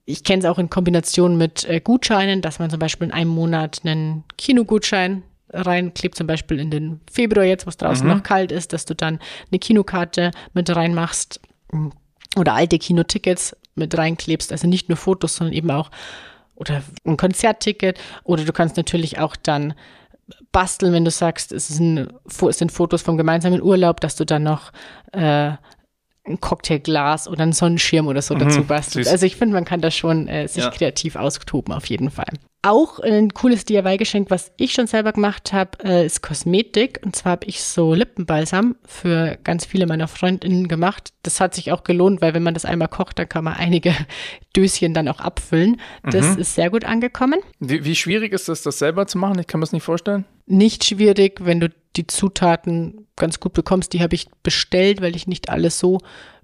ich 0.05 0.25
kenne 0.25 0.41
es 0.43 0.49
auch 0.49 0.59
in 0.59 0.69
Kombination 0.69 1.39
mit 1.39 1.65
äh, 1.69 1.81
Gutscheinen, 1.81 2.43
dass 2.43 2.59
man 2.59 2.71
zum 2.71 2.81
Beispiel 2.81 3.07
in 3.07 3.15
einem 3.15 3.31
Monat 3.31 3.83
einen 3.85 4.25
Kinogutschein 4.37 5.23
reinklebt, 5.53 6.17
zum 6.17 6.27
Beispiel 6.27 6.59
in 6.59 6.71
den 6.71 7.01
Februar 7.11 7.45
jetzt, 7.45 7.67
wo 7.67 7.71
es 7.71 7.77
draußen 7.77 8.07
mhm. 8.07 8.15
noch 8.15 8.23
kalt 8.23 8.53
ist, 8.53 8.73
dass 8.73 8.85
du 8.85 8.95
dann 8.95 9.19
eine 9.51 9.59
Kinokarte 9.59 10.31
mit 10.53 10.75
reinmachst 10.75 11.41
mm, 11.73 11.89
oder 12.37 12.55
alte 12.55 12.79
Kinotickets 12.79 13.57
mit 13.75 13.97
reinklebst, 13.97 14.53
also 14.53 14.67
nicht 14.67 14.89
nur 14.89 14.97
Fotos, 14.97 15.37
sondern 15.37 15.55
eben 15.55 15.71
auch 15.71 15.91
oder 16.57 16.83
ein 17.05 17.17
Konzertticket 17.17 17.99
oder 18.23 18.45
du 18.45 18.53
kannst 18.53 18.77
natürlich 18.77 19.19
auch 19.19 19.37
dann 19.37 19.75
basteln, 20.53 20.93
wenn 20.93 21.05
du 21.05 21.11
sagst, 21.11 21.53
es, 21.53 21.79
ein, 21.79 22.13
es 22.27 22.59
sind 22.59 22.73
Fotos 22.73 23.03
vom 23.03 23.17
gemeinsamen 23.17 23.61
Urlaub, 23.61 24.01
dass 24.01 24.17
du 24.17 24.25
dann 24.25 24.45
noch 24.45 24.73
äh, 25.13 25.53
ein 26.25 26.41
Cocktailglas 26.41 27.29
oder 27.29 27.43
einen 27.43 27.53
Sonnenschirm 27.53 28.07
oder 28.07 28.23
so 28.23 28.35
mhm, 28.35 28.41
dazu 28.41 28.65
bastelst. 28.65 29.11
Also 29.11 29.27
ich 29.27 29.37
finde, 29.37 29.55
man 29.55 29.65
kann 29.65 29.81
da 29.81 29.91
schon 29.91 30.27
äh, 30.27 30.49
sich 30.49 30.65
ja. 30.65 30.71
kreativ 30.71 31.17
austoben 31.17 31.75
auf 31.75 31.87
jeden 31.87 32.11
Fall. 32.11 32.33
Auch 32.63 32.99
ein 32.99 33.35
cooles 33.35 33.67
DIY-Geschenk, 33.67 34.31
was 34.31 34.51
ich 34.57 34.73
schon 34.73 34.87
selber 34.87 35.13
gemacht 35.13 35.53
habe, 35.53 35.73
äh, 35.85 36.07
ist 36.07 36.23
Kosmetik. 36.23 36.99
Und 37.05 37.15
zwar 37.15 37.33
habe 37.33 37.47
ich 37.47 37.63
so 37.63 37.93
Lippenbalsam 37.93 38.77
für 38.87 39.37
ganz 39.45 39.67
viele 39.67 39.87
meiner 39.87 40.09
Freundinnen 40.09 40.67
gemacht. 40.67 41.13
Das 41.23 41.41
hat 41.41 41.55
sich 41.55 41.73
auch 41.73 41.85
gelohnt, 41.85 42.23
weil 42.23 42.33
wenn 42.33 42.43
man 42.43 42.55
das 42.55 42.65
einmal 42.65 42.89
kocht, 42.89 43.19
dann 43.19 43.29
kann 43.29 43.45
man 43.45 43.55
einige 43.55 43.95
Döschen 44.57 44.95
dann 44.95 45.09
auch 45.09 45.21
abfüllen. 45.21 45.79
Das 46.11 46.37
mhm. 46.37 46.41
ist 46.41 46.55
sehr 46.55 46.71
gut 46.71 46.87
angekommen. 46.87 47.41
Wie, 47.59 47.85
wie 47.85 47.95
schwierig 47.95 48.33
ist 48.33 48.49
das, 48.49 48.63
das 48.63 48.79
selber 48.79 49.07
zu 49.07 49.19
machen? 49.19 49.39
Ich 49.39 49.47
kann 49.47 49.61
mir 49.61 49.65
das 49.65 49.73
nicht 49.73 49.85
vorstellen. 49.85 50.25
Nicht 50.47 50.85
schwierig, 50.85 51.45
wenn 51.45 51.61
du 51.61 51.69
die 51.97 52.07
Zutaten 52.07 53.07
ganz 53.17 53.41
gut 53.41 53.53
bekommst. 53.53 53.93
Die 53.93 54.03
habe 54.03 54.15
ich 54.15 54.29
bestellt, 54.43 55.01
weil 55.01 55.17
ich 55.17 55.27
nicht 55.27 55.49
alles 55.51 55.79
so 55.79 56.01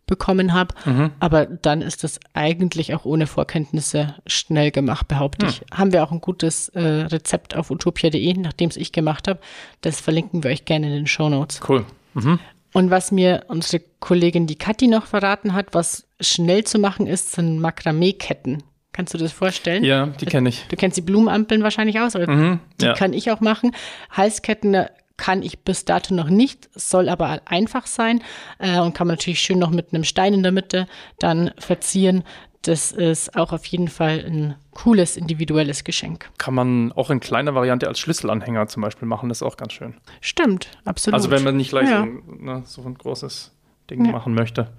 bekommen 0.07 0.53
habe. 0.53 0.75
Mhm. 0.85 1.13
Aber 1.21 1.47
dann 1.47 1.83
ist 1.83 2.05
das 2.05 2.19
eigentlich 2.35 2.95
auch 2.95 3.05
ohne 3.05 3.27
Vorkenntnisse 3.27 4.17
schnell 4.27 4.73
gemacht, 4.73 5.09
behaupte 5.09 5.47
mhm. 5.47 5.51
ich. 5.53 5.63
Haben 5.73 5.93
wir 5.93 6.03
auch 6.03 6.13
ein 6.13 6.21
gutes 6.21 6.69
äh, 6.71 6.81
Rezept 6.81 7.55
auf 7.57 7.71
utopia.de, 7.71 8.35
nachdem 8.35 8.69
es 8.69 8.77
ich 8.77 8.93
gemacht 8.93 9.29
habe. 9.29 9.41
Das 9.81 10.01
verlinken 10.01 10.43
wir 10.43 10.51
euch 10.51 10.65
gerne 10.65 10.89
in 10.89 10.93
den 10.93 11.07
Show 11.07 11.29
Notes. 11.29 11.61
Cool. 11.67 11.87
Mhm. 12.15 12.41
Und 12.73 12.91
was 12.91 13.11
mir 13.13 13.45
unsere 13.49 13.83
Kollegin 14.01 14.47
die 14.47 14.57
Kathi 14.57 14.87
noch 14.89 15.07
verraten 15.07 15.55
hat, 15.55 15.69
was 15.73 16.07
schnell 16.21 16.65
zu 16.65 16.79
machen 16.79 17.07
ist, 17.07 17.33
sind 17.33 17.61
Makramee-Ketten. 17.61 18.63
Kannst 18.93 19.15
du 19.15 19.19
das 19.19 19.33
vorstellen? 19.33 19.85
Ja, 19.85 20.07
die 20.07 20.27
kenne 20.27 20.49
ich. 20.49 20.67
Du 20.69 20.77
kennst 20.77 20.97
die 20.97 21.03
Blumenampeln 21.03 21.63
wahrscheinlich 21.63 22.01
aus, 22.01 22.17
aber 22.17 22.29
mhm, 22.29 22.61
die 22.81 22.87
ja. 22.87 22.95
kann 22.95 23.13
ich 23.13 23.31
auch 23.31 23.41
machen. 23.41 23.73
Halsketten 24.11 24.87
kann 25.21 25.43
ich 25.43 25.61
bis 25.61 25.85
dato 25.85 26.15
noch 26.15 26.31
nicht, 26.31 26.71
soll 26.75 27.11
aber 27.11 27.43
einfach 27.45 27.87
sein 27.87 28.23
äh, 28.59 28.81
und 28.81 28.95
kann 28.95 29.07
man 29.07 29.17
natürlich 29.17 29.41
schön 29.41 29.59
noch 29.59 29.71
mit 29.71 29.93
einem 29.93 30.03
Stein 30.03 30.33
in 30.33 30.43
der 30.43 30.51
Mitte 30.51 30.89
dann 31.19 31.53
verzieren. 31.59 32.25
Das 32.63 32.91
ist 32.91 33.37
auch 33.37 33.53
auf 33.53 33.67
jeden 33.67 33.89
Fall 33.89 34.25
ein 34.27 34.55
cooles 34.73 35.19
individuelles 35.19 35.85
Geschenk. 35.85 36.31
Kann 36.39 36.55
man 36.55 36.93
auch 36.93 37.11
in 37.11 37.21
kleiner 37.21 37.55
Variante 37.55 37.87
als 37.87 37.99
Schlüsselanhänger 38.01 38.67
zum 38.69 38.83
Beispiel 38.83 39.07
machen, 39.07 39.29
das 39.29 39.39
ist 39.39 39.43
auch 39.43 39.59
ganz 39.59 39.75
schön. 39.75 39.95
Stimmt, 40.23 40.69
absolut. 40.87 41.15
Also 41.15 41.31
wenn 41.31 41.45
man 41.45 41.57
nicht 41.57 41.71
gleich 41.71 41.89
ja. 41.89 42.01
so, 42.01 42.35
ne, 42.35 42.63
so, 42.65 42.83
ein 42.83 42.95
großes 42.95 43.53
Ding 43.91 44.07
ja. 44.07 44.13
machen 44.13 44.35
möchte. 44.35 44.73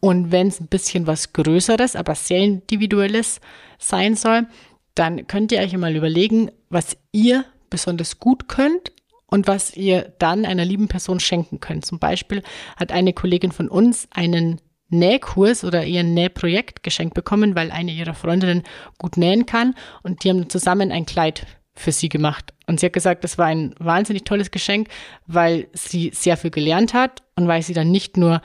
Und 0.00 0.32
wenn 0.32 0.48
es 0.48 0.60
ein 0.60 0.66
bisschen 0.66 1.06
was 1.06 1.32
Größeres, 1.32 1.94
aber 1.94 2.16
sehr 2.16 2.40
individuelles 2.40 3.40
sein 3.78 4.16
soll, 4.16 4.46
dann 4.96 5.28
könnt 5.28 5.52
ihr 5.52 5.60
euch 5.60 5.76
mal 5.76 5.94
überlegen, 5.94 6.50
was 6.68 6.96
ihr 7.12 7.44
besonders 7.70 8.18
gut 8.18 8.48
könnt 8.48 8.92
und 9.26 9.46
was 9.46 9.76
ihr 9.76 10.12
dann 10.18 10.44
einer 10.44 10.64
lieben 10.64 10.88
Person 10.88 11.20
schenken 11.20 11.60
könnt. 11.60 11.84
Zum 11.84 11.98
Beispiel 11.98 12.42
hat 12.76 12.92
eine 12.92 13.12
Kollegin 13.12 13.52
von 13.52 13.68
uns 13.68 14.08
einen 14.12 14.60
Nähkurs 14.88 15.64
oder 15.64 15.80
ein 15.80 16.14
Nähprojekt 16.14 16.82
geschenkt 16.82 17.14
bekommen, 17.14 17.56
weil 17.56 17.70
eine 17.70 17.92
ihrer 17.92 18.14
Freundinnen 18.14 18.62
gut 18.98 19.16
nähen 19.16 19.46
kann 19.46 19.74
und 20.02 20.22
die 20.22 20.30
haben 20.30 20.48
zusammen 20.48 20.92
ein 20.92 21.06
Kleid 21.06 21.46
für 21.74 21.92
sie 21.92 22.08
gemacht. 22.08 22.54
Und 22.66 22.80
sie 22.80 22.86
hat 22.86 22.92
gesagt, 22.92 23.24
das 23.24 23.36
war 23.36 23.46
ein 23.46 23.74
wahnsinnig 23.78 24.24
tolles 24.24 24.50
Geschenk, 24.50 24.88
weil 25.26 25.68
sie 25.72 26.10
sehr 26.14 26.36
viel 26.36 26.50
gelernt 26.50 26.94
hat 26.94 27.22
und 27.36 27.48
weil 27.48 27.62
sie 27.62 27.74
dann 27.74 27.90
nicht 27.90 28.16
nur 28.16 28.40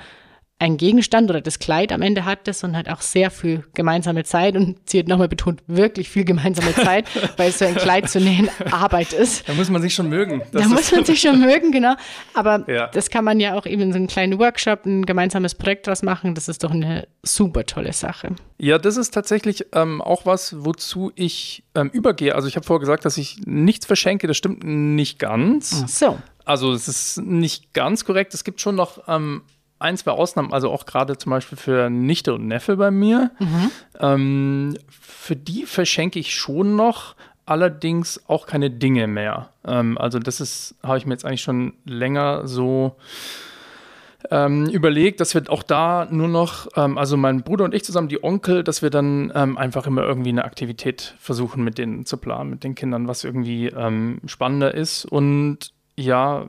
ein 0.62 0.78
Gegenstand 0.78 1.30
oder 1.30 1.42
das 1.42 1.58
Kleid 1.58 1.92
am 1.92 2.04
Ende 2.04 2.24
hat 2.24 2.48
das 2.48 2.64
und 2.64 2.76
halt 2.76 2.88
auch 2.88 3.02
sehr 3.02 3.32
viel 3.32 3.64
gemeinsame 3.74 4.24
Zeit 4.24 4.56
und 4.56 4.78
sie 4.88 5.00
hat 5.00 5.08
nochmal 5.08 5.28
betont, 5.28 5.64
wirklich 5.66 6.08
viel 6.08 6.24
gemeinsame 6.24 6.74
Zeit, 6.76 7.08
weil 7.38 7.52
so 7.52 7.66
ein 7.66 7.74
Kleid 7.74 8.10
zu 8.10 8.20
nähen 8.20 8.48
Arbeit 8.72 9.12
ist. 9.12 9.50
Da 9.50 9.54
muss 9.56 9.72
man 9.72 9.82
sich 9.82 9.96
schon 9.96 10.08
mögen. 10.08 10.44
Da 10.52 10.68
muss 10.68 10.92
man 10.92 11.04
sich 11.06 11.20
schon 11.20 11.42
mögen, 11.42 11.72
genau. 11.72 11.96
Aber 12.36 12.64
ja. 12.72 12.88
das 12.88 13.10
kann 13.10 13.26
man 13.26 13.40
ja 13.40 13.56
auch 13.56 13.66
eben 13.66 13.82
in 13.82 13.92
so 13.92 13.98
einem 13.98 14.08
kleinen 14.08 14.38
Workshop, 14.38 14.86
ein 14.86 15.04
gemeinsames 15.04 15.56
Projekt 15.56 15.88
draus 15.88 16.04
machen. 16.04 16.36
Das 16.36 16.48
ist 16.48 16.64
doch 16.64 16.72
eine 16.72 17.08
super 17.24 17.66
tolle 17.66 17.94
Sache. 17.94 18.36
Ja, 18.60 18.78
das 18.78 18.98
ist 18.98 19.16
tatsächlich 19.16 19.66
ähm, 19.74 20.00
auch 20.00 20.28
was, 20.28 20.64
wozu 20.64 21.12
ich 21.16 21.64
ähm, 21.74 21.90
übergehe. 21.92 22.36
Also 22.36 22.48
ich 22.48 22.56
habe 22.56 22.68
vorher 22.68 22.82
gesagt, 22.82 23.04
dass 23.06 23.18
ich 23.18 23.42
nichts 23.48 23.88
verschenke. 23.88 24.28
Das 24.28 24.38
stimmt 24.38 24.64
nicht 24.64 25.18
ganz. 25.18 25.82
Ach 25.84 25.88
so. 25.88 26.18
Also 26.46 26.72
es 26.72 26.88
ist 26.88 27.18
nicht 27.18 27.74
ganz 27.74 28.06
korrekt. 28.06 28.36
Es 28.36 28.44
gibt 28.44 28.62
schon 28.62 28.76
noch 28.76 29.08
ähm, 29.08 29.42
ein, 29.82 29.98
zwei 29.98 30.12
Ausnahmen, 30.12 30.54
also 30.54 30.72
auch 30.72 30.86
gerade 30.86 31.18
zum 31.18 31.30
Beispiel 31.30 31.58
für 31.58 31.90
Nichte 31.90 32.34
und 32.34 32.48
Neffe 32.48 32.78
bei 32.78 32.92
mir. 32.92 33.32
Mhm. 33.40 33.72
Ähm, 34.00 34.78
für 34.90 35.36
die 35.36 35.66
verschenke 35.66 36.20
ich 36.20 36.34
schon 36.34 36.76
noch, 36.76 37.16
allerdings 37.46 38.22
auch 38.28 38.48
keine 38.48 38.70
Dinge 38.70 39.08
mehr. 39.08 39.50
Ähm, 39.66 39.98
also 39.98 40.20
das 40.20 40.42
ist, 40.42 40.76
habe 40.84 40.98
ich 40.98 41.06
mir 41.06 41.14
jetzt 41.14 41.26
eigentlich 41.26 41.42
schon 41.42 41.74
länger 41.86 42.48
so 42.48 42.96
ähm, 44.30 44.68
überlegt, 44.68 45.20
dass 45.20 45.34
wir 45.34 45.44
auch 45.50 45.64
da 45.64 46.08
nur 46.10 46.28
noch, 46.28 46.68
ähm, 46.76 46.98
also 46.98 47.18
mein 47.18 47.44
Bruder 47.44 47.66
und 47.66 47.74
ich 47.74 47.84
zusammen, 47.84 48.08
die 48.08 48.24
Onkel, 48.24 48.64
dass 48.64 48.82
wir 48.82 48.90
dann 48.90 49.32
ähm, 49.36 49.58
einfach 49.58 49.88
immer 49.88 50.04
irgendwie 50.04 50.30
eine 50.30 50.46
Aktivität 50.46 51.16
versuchen 51.20 51.64
mit 51.64 51.78
denen 51.78 52.06
zu 52.06 52.18
planen, 52.18 52.50
mit 52.50 52.64
den 52.64 52.76
Kindern, 52.76 53.08
was 53.08 53.24
irgendwie 53.24 53.68
ähm, 53.68 54.22
spannender 54.26 54.74
ist. 54.74 55.06
Und 55.06 55.74
ja, 55.98 56.48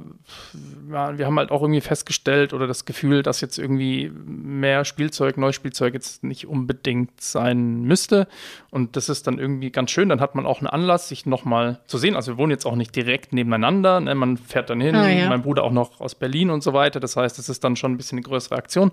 ja, 0.91 1.19
wir 1.19 1.27
haben 1.27 1.39
halt 1.39 1.51
auch 1.51 1.63
irgendwie 1.63 1.81
festgestellt 1.81 2.53
oder 2.53 2.67
das 2.67 2.85
Gefühl, 2.85 3.23
dass 3.23 3.41
jetzt 3.41 3.59
irgendwie 3.59 4.11
mehr 4.25 4.85
Spielzeug, 4.85 5.37
Neuspielzeug 5.37 5.95
jetzt 5.95 6.23
nicht 6.23 6.47
unbedingt 6.47 7.21
sein 7.21 7.83
müsste. 7.83 8.29
Und 8.71 8.97
das 8.97 9.09
ist 9.09 9.27
dann 9.27 9.39
irgendwie 9.39 9.71
ganz 9.71 9.91
schön. 9.91 10.09
Dann 10.09 10.21
hat 10.21 10.37
man 10.37 10.47
auch 10.47 10.59
einen 10.59 10.69
Anlass, 10.69 11.09
sich 11.09 11.27
nochmal 11.27 11.81
zu 11.87 11.99
sehen. 11.99 12.15
Also 12.15 12.33
wir 12.33 12.39
wohnen 12.39 12.53
jetzt 12.53 12.67
auch 12.67 12.77
nicht 12.77 12.95
direkt 12.95 13.33
nebeneinander. 13.33 14.01
Ne? 14.01 14.15
Man 14.15 14.37
fährt 14.37 14.71
dann 14.71 14.81
hin, 14.81 14.95
ah, 14.95 15.09
ja. 15.09 15.29
mein 15.29 15.43
Bruder 15.43 15.65
auch 15.65 15.73
noch 15.73 16.01
aus 16.01 16.15
Berlin 16.15 16.51
und 16.51 16.63
so 16.63 16.73
weiter. 16.73 17.01
Das 17.01 17.17
heißt, 17.17 17.39
es 17.39 17.49
ist 17.49 17.65
dann 17.65 17.75
schon 17.75 17.93
ein 17.93 17.97
bisschen 17.97 18.19
eine 18.19 18.25
größere 18.25 18.55
Aktion. 18.55 18.93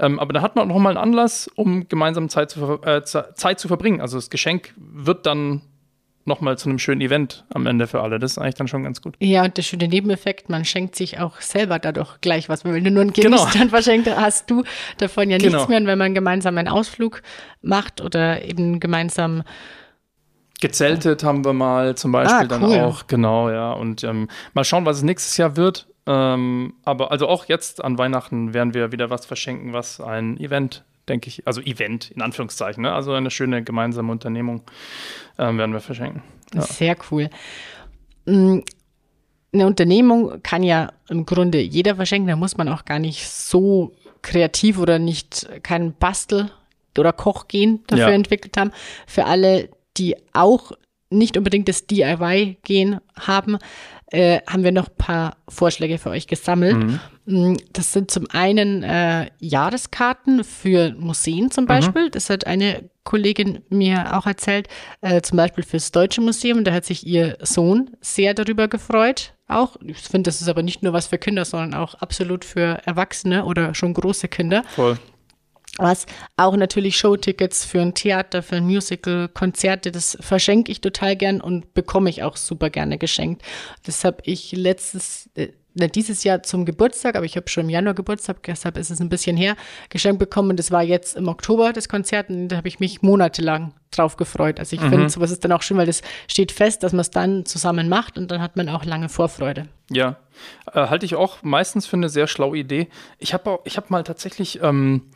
Ähm, 0.00 0.18
aber 0.18 0.32
da 0.32 0.42
hat 0.42 0.56
man 0.56 0.64
auch 0.64 0.74
nochmal 0.74 0.96
einen 0.96 1.12
Anlass, 1.12 1.48
um 1.54 1.88
gemeinsam 1.88 2.28
Zeit 2.28 2.50
zu, 2.50 2.80
äh, 2.82 3.02
Zeit 3.04 3.60
zu 3.60 3.68
verbringen. 3.68 4.00
Also 4.00 4.16
das 4.18 4.28
Geschenk 4.28 4.74
wird 4.76 5.24
dann 5.24 5.62
nochmal 6.24 6.58
zu 6.58 6.68
einem 6.68 6.78
schönen 6.78 7.00
Event 7.00 7.44
am 7.52 7.66
Ende 7.66 7.86
für 7.86 8.00
alle. 8.00 8.18
Das 8.18 8.32
ist 8.32 8.38
eigentlich 8.38 8.54
dann 8.54 8.68
schon 8.68 8.84
ganz 8.84 9.02
gut. 9.02 9.16
Ja, 9.20 9.44
und 9.44 9.56
der 9.56 9.62
schöne 9.62 9.88
Nebeneffekt, 9.88 10.48
man 10.48 10.64
schenkt 10.64 10.96
sich 10.96 11.20
auch 11.20 11.40
selber 11.40 11.78
dadurch 11.78 12.20
gleich 12.20 12.48
was. 12.48 12.64
Wenn 12.64 12.84
du 12.84 12.90
nur 12.90 13.02
einen 13.02 13.12
Gegenstand 13.12 13.52
genau. 13.52 13.68
verschenkt, 13.68 14.08
hast 14.08 14.50
du 14.50 14.64
davon 14.98 15.30
ja 15.30 15.38
nichts 15.38 15.52
genau. 15.52 15.66
mehr. 15.68 15.78
Und 15.78 15.86
wenn 15.86 15.98
man 15.98 16.14
gemeinsam 16.14 16.56
einen 16.58 16.68
Ausflug 16.68 17.22
macht 17.62 18.00
oder 18.00 18.42
eben 18.42 18.80
gemeinsam 18.80 19.42
Gezeltet 20.60 21.22
ja. 21.22 21.28
haben 21.28 21.44
wir 21.44 21.52
mal 21.52 21.94
zum 21.96 22.12
Beispiel 22.12 22.36
ah, 22.36 22.40
cool. 22.42 22.48
dann 22.48 22.80
auch, 22.80 23.06
genau, 23.06 23.50
ja. 23.50 23.72
Und 23.72 24.04
ähm, 24.04 24.28
mal 24.54 24.64
schauen, 24.64 24.86
was 24.86 24.98
es 24.98 25.02
nächstes 25.02 25.36
Jahr 25.36 25.56
wird. 25.56 25.88
Ähm, 26.06 26.74
aber 26.84 27.10
also 27.10 27.28
auch 27.28 27.46
jetzt 27.46 27.84
an 27.84 27.98
Weihnachten 27.98 28.54
werden 28.54 28.72
wir 28.72 28.92
wieder 28.92 29.10
was 29.10 29.26
verschenken, 29.26 29.72
was 29.72 30.00
ein 30.00 30.38
Event 30.38 30.84
denke 31.08 31.28
ich, 31.28 31.46
also 31.46 31.60
Event 31.60 32.10
in 32.10 32.22
Anführungszeichen, 32.22 32.82
ne? 32.82 32.92
also 32.92 33.12
eine 33.12 33.30
schöne 33.30 33.62
gemeinsame 33.62 34.10
Unternehmung 34.10 34.62
ähm, 35.38 35.58
werden 35.58 35.72
wir 35.72 35.80
verschenken. 35.80 36.22
Ja. 36.54 36.62
Sehr 36.62 36.96
cool. 37.10 37.30
Mm, 38.26 38.60
eine 39.52 39.66
Unternehmung 39.66 40.42
kann 40.42 40.62
ja 40.62 40.92
im 41.08 41.26
Grunde 41.26 41.60
jeder 41.60 41.96
verschenken, 41.96 42.28
da 42.28 42.36
muss 42.36 42.56
man 42.56 42.68
auch 42.68 42.84
gar 42.84 42.98
nicht 42.98 43.28
so 43.28 43.94
kreativ 44.22 44.78
oder 44.78 44.98
nicht 44.98 45.48
keinen 45.62 45.92
Bastel- 45.92 46.50
oder 46.98 47.12
Koch 47.12 47.48
gehen 47.48 47.82
dafür 47.86 48.08
ja. 48.08 48.14
entwickelt 48.14 48.56
haben. 48.56 48.72
Für 49.06 49.26
alle, 49.26 49.68
die 49.96 50.16
auch 50.32 50.72
nicht 51.10 51.36
unbedingt 51.36 51.68
das 51.68 51.86
DIY-Gehen 51.86 53.00
haben, 53.18 53.58
äh, 54.06 54.40
haben 54.46 54.64
wir 54.64 54.72
noch 54.72 54.88
ein 54.88 54.96
paar 54.96 55.36
Vorschläge 55.48 55.98
für 55.98 56.10
euch 56.10 56.26
gesammelt. 56.26 56.76
Mhm. 56.76 57.00
Mm, 57.26 57.56
das 57.72 57.92
sind 57.92 58.10
zum 58.10 58.26
einen 58.30 58.82
äh, 58.82 59.30
Jahreskarten 59.38 60.44
für 60.44 60.94
Museen 60.98 61.50
zum 61.50 61.64
mhm. 61.64 61.68
Beispiel. 61.68 62.04
Mhm. 62.06 62.10
Das 62.10 62.30
hat 62.30 62.46
eine 62.46 62.90
Kollegin 63.04 63.62
mir 63.68 64.16
auch 64.16 64.26
erzählt, 64.26 64.68
äh, 65.00 65.20
zum 65.20 65.36
Beispiel 65.36 65.64
fürs 65.64 65.92
Deutsche 65.92 66.20
Museum. 66.20 66.64
Da 66.64 66.72
hat 66.72 66.84
sich 66.84 67.06
ihr 67.06 67.36
Sohn 67.40 67.90
sehr 68.00 68.34
darüber 68.34 68.68
gefreut. 68.68 69.34
Auch, 69.46 69.76
ich 69.84 69.98
finde, 69.98 70.28
das 70.28 70.40
ist 70.40 70.48
aber 70.48 70.62
nicht 70.62 70.82
nur 70.82 70.92
was 70.92 71.08
für 71.08 71.18
Kinder, 71.18 71.44
sondern 71.44 71.74
auch 71.74 71.94
absolut 71.94 72.44
für 72.44 72.80
Erwachsene 72.86 73.44
oder 73.44 73.74
schon 73.74 73.92
große 73.92 74.28
Kinder. 74.28 74.64
Voll 74.74 74.98
was 75.78 76.06
auch 76.36 76.56
natürlich 76.56 76.96
Showtickets 76.96 77.64
für 77.64 77.80
ein 77.80 77.94
Theater, 77.94 78.42
für 78.42 78.56
ein 78.56 78.64
Musical, 78.64 79.28
Konzerte, 79.28 79.90
das 79.90 80.16
verschenke 80.20 80.70
ich 80.70 80.80
total 80.80 81.16
gern 81.16 81.40
und 81.40 81.74
bekomme 81.74 82.10
ich 82.10 82.22
auch 82.22 82.36
super 82.36 82.70
gerne 82.70 82.98
geschenkt. 82.98 83.42
Das 83.84 84.04
habe 84.04 84.18
ich 84.22 84.52
letztes, 84.52 85.30
äh, 85.34 85.48
dieses 85.74 86.22
Jahr 86.22 86.44
zum 86.44 86.64
Geburtstag, 86.64 87.16
aber 87.16 87.24
ich 87.24 87.36
habe 87.36 87.48
schon 87.48 87.64
im 87.64 87.70
Januar 87.70 87.94
Geburtstag, 87.94 88.44
deshalb 88.44 88.76
ist 88.76 88.90
es 88.90 89.00
ein 89.00 89.08
bisschen 89.08 89.36
her, 89.36 89.56
geschenkt 89.88 90.20
bekommen. 90.20 90.56
Das 90.56 90.70
war 90.70 90.84
jetzt 90.84 91.16
im 91.16 91.26
Oktober 91.26 91.72
das 91.72 91.88
Konzert 91.88 92.30
und 92.30 92.48
da 92.48 92.58
habe 92.58 92.68
ich 92.68 92.78
mich 92.78 93.02
monatelang 93.02 93.74
drauf 93.90 94.16
gefreut. 94.16 94.60
Also 94.60 94.76
ich 94.76 94.82
mhm. 94.82 94.90
finde, 94.90 95.08
sowas 95.08 95.32
ist 95.32 95.44
dann 95.44 95.50
auch 95.50 95.62
schön, 95.62 95.76
weil 95.76 95.86
das 95.86 96.02
steht 96.28 96.52
fest, 96.52 96.84
dass 96.84 96.92
man 96.92 97.00
es 97.00 97.10
dann 97.10 97.46
zusammen 97.46 97.88
macht 97.88 98.16
und 98.16 98.30
dann 98.30 98.40
hat 98.40 98.54
man 98.54 98.68
auch 98.68 98.84
lange 98.84 99.08
Vorfreude. 99.08 99.66
Ja, 99.90 100.18
äh, 100.72 100.86
halte 100.86 101.04
ich 101.04 101.16
auch 101.16 101.42
meistens 101.42 101.86
für 101.86 101.96
eine 101.96 102.08
sehr 102.08 102.28
schlaue 102.28 102.56
Idee. 102.56 102.86
Ich 103.18 103.34
habe 103.34 103.58
ich 103.64 103.76
habe 103.76 103.88
mal 103.88 104.04
tatsächlich 104.04 104.62
ähm, 104.62 105.10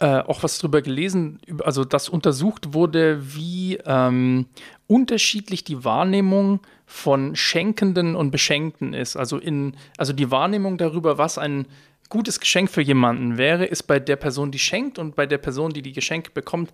äh, 0.00 0.20
auch 0.20 0.42
was 0.42 0.58
drüber 0.58 0.82
gelesen, 0.82 1.40
also 1.62 1.84
dass 1.84 2.08
untersucht 2.08 2.72
wurde, 2.72 3.20
wie 3.34 3.78
ähm, 3.84 4.46
unterschiedlich 4.86 5.62
die 5.62 5.84
Wahrnehmung 5.84 6.60
von 6.86 7.36
Schenkenden 7.36 8.16
und 8.16 8.30
Beschenkten 8.30 8.94
ist. 8.94 9.16
Also 9.16 9.38
in, 9.38 9.76
also 9.98 10.12
die 10.12 10.30
Wahrnehmung 10.30 10.78
darüber, 10.78 11.18
was 11.18 11.38
ein 11.38 11.66
gutes 12.08 12.40
Geschenk 12.40 12.70
für 12.70 12.82
jemanden 12.82 13.38
wäre, 13.38 13.64
ist 13.64 13.84
bei 13.84 14.00
der 14.00 14.16
Person, 14.16 14.50
die 14.50 14.58
schenkt 14.58 14.98
und 14.98 15.14
bei 15.14 15.26
der 15.26 15.38
Person, 15.38 15.72
die 15.72 15.82
die 15.82 15.92
Geschenke 15.92 16.30
bekommt, 16.32 16.72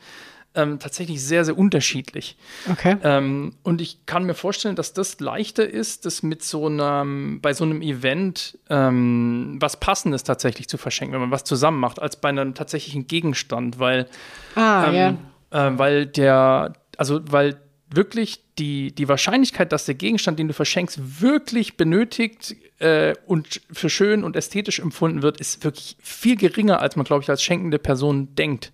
ähm, 0.54 0.78
tatsächlich 0.78 1.22
sehr, 1.22 1.44
sehr 1.44 1.56
unterschiedlich. 1.56 2.36
Okay. 2.70 2.96
Ähm, 3.02 3.54
und 3.62 3.80
ich 3.80 4.06
kann 4.06 4.24
mir 4.24 4.34
vorstellen, 4.34 4.76
dass 4.76 4.92
das 4.94 5.20
leichter 5.20 5.68
ist, 5.68 6.06
das 6.06 6.22
mit 6.22 6.42
so 6.42 6.66
einem, 6.66 7.40
bei 7.40 7.52
so 7.52 7.64
einem 7.64 7.82
Event 7.82 8.58
ähm, 8.70 9.58
was 9.60 9.78
Passendes 9.78 10.24
tatsächlich 10.24 10.68
zu 10.68 10.78
verschenken, 10.78 11.14
wenn 11.14 11.20
man 11.20 11.30
was 11.30 11.44
zusammen 11.44 11.78
macht, 11.78 12.00
als 12.00 12.20
bei 12.20 12.30
einem 12.30 12.54
tatsächlichen 12.54 13.06
Gegenstand, 13.06 13.78
weil, 13.78 14.06
ah, 14.54 14.90
ja. 14.90 15.08
äh, 15.50 15.78
weil 15.78 16.06
der, 16.06 16.72
also 16.96 17.20
weil 17.30 17.60
wirklich 17.96 18.44
die, 18.58 18.94
die 18.94 19.08
Wahrscheinlichkeit, 19.08 19.72
dass 19.72 19.86
der 19.86 19.96
Gegenstand, 19.96 20.38
den 20.38 20.48
du 20.48 20.54
verschenkst, 20.54 21.20
wirklich 21.20 21.76
benötigt 21.76 22.54
äh, 22.78 23.14
und 23.26 23.60
für 23.72 23.90
schön 23.90 24.22
und 24.22 24.36
ästhetisch 24.36 24.78
empfunden 24.78 25.22
wird, 25.22 25.40
ist 25.40 25.64
wirklich 25.64 25.96
viel 26.00 26.36
geringer, 26.36 26.80
als 26.80 26.96
man, 26.96 27.04
glaube 27.04 27.22
ich, 27.22 27.30
als 27.30 27.42
schenkende 27.42 27.78
Person 27.78 28.34
denkt. 28.36 28.72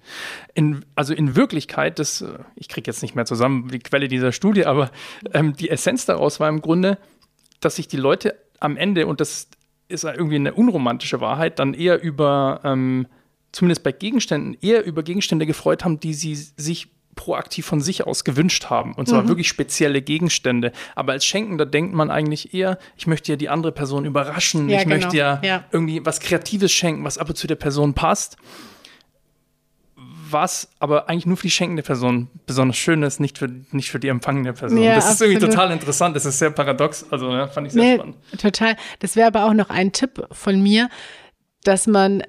In, 0.54 0.84
also 0.94 1.14
in 1.14 1.36
Wirklichkeit, 1.36 1.98
das, 1.98 2.20
äh, 2.20 2.38
ich 2.56 2.68
kriege 2.68 2.88
jetzt 2.88 3.02
nicht 3.02 3.14
mehr 3.14 3.24
zusammen 3.24 3.68
die 3.68 3.78
Quelle 3.78 4.08
dieser 4.08 4.32
Studie, 4.32 4.66
aber 4.66 4.90
ähm, 5.32 5.56
die 5.56 5.70
Essenz 5.70 6.04
daraus 6.04 6.38
war 6.40 6.48
im 6.48 6.60
Grunde, 6.60 6.98
dass 7.60 7.76
sich 7.76 7.88
die 7.88 7.96
Leute 7.96 8.36
am 8.60 8.76
Ende, 8.76 9.06
und 9.06 9.20
das 9.20 9.48
ist 9.88 10.04
irgendwie 10.04 10.36
eine 10.36 10.54
unromantische 10.54 11.20
Wahrheit, 11.20 11.58
dann 11.58 11.74
eher 11.74 12.02
über, 12.02 12.60
ähm, 12.64 13.06
zumindest 13.52 13.82
bei 13.82 13.92
Gegenständen, 13.92 14.56
eher 14.60 14.84
über 14.84 15.02
Gegenstände 15.02 15.46
gefreut 15.46 15.84
haben, 15.84 16.00
die 16.00 16.14
sie 16.14 16.34
sich 16.34 16.88
proaktiv 17.14 17.66
von 17.66 17.80
sich 17.80 18.06
aus 18.06 18.24
gewünscht 18.24 18.70
haben. 18.70 18.94
Und 18.94 19.08
zwar 19.08 19.22
mhm. 19.22 19.28
wirklich 19.28 19.48
spezielle 19.48 20.02
Gegenstände. 20.02 20.72
Aber 20.94 21.12
als 21.12 21.24
Schenkender 21.24 21.66
denkt 21.66 21.94
man 21.94 22.10
eigentlich 22.10 22.54
eher, 22.54 22.78
ich 22.96 23.06
möchte 23.06 23.32
ja 23.32 23.36
die 23.36 23.48
andere 23.48 23.72
Person 23.72 24.04
überraschen. 24.04 24.68
Ja, 24.68 24.78
ich 24.78 24.84
genau. 24.84 24.96
möchte 24.96 25.16
ja, 25.16 25.40
ja, 25.42 25.64
irgendwie 25.72 26.04
was 26.04 26.20
Kreatives 26.20 26.72
schenken, 26.72 27.04
was 27.04 27.18
ab 27.18 27.28
und 27.28 27.36
zu 27.36 27.46
der 27.46 27.56
Person 27.56 27.94
passt. 27.94 28.36
Was 30.30 30.70
aber 30.78 31.10
eigentlich 31.10 31.26
nur 31.26 31.36
für 31.36 31.42
die 31.42 31.50
schenkende 31.50 31.82
Person 31.82 32.28
besonders 32.46 32.78
schön 32.78 33.02
ist, 33.02 33.20
nicht 33.20 33.36
für, 33.36 33.50
nicht 33.70 33.90
für 33.90 34.00
die 34.00 34.08
empfangende 34.08 34.54
Person. 34.54 34.78
Ja, 34.82 34.94
das 34.94 35.04
ist 35.04 35.10
absolut. 35.12 35.34
irgendwie 35.34 35.50
total 35.50 35.70
interessant. 35.72 36.16
Das 36.16 36.24
ist 36.24 36.38
sehr 36.38 36.50
paradox. 36.50 37.04
Also 37.10 37.30
ja, 37.30 37.48
fand 37.48 37.66
ich 37.66 37.74
sehr 37.74 37.82
nee, 37.82 37.94
spannend. 37.96 38.16
Total. 38.38 38.76
Das 39.00 39.16
wäre 39.16 39.26
aber 39.26 39.44
auch 39.44 39.52
noch 39.52 39.68
ein 39.68 39.92
Tipp 39.92 40.26
von 40.32 40.62
mir, 40.62 40.88
dass 41.64 41.86
man 41.86 42.22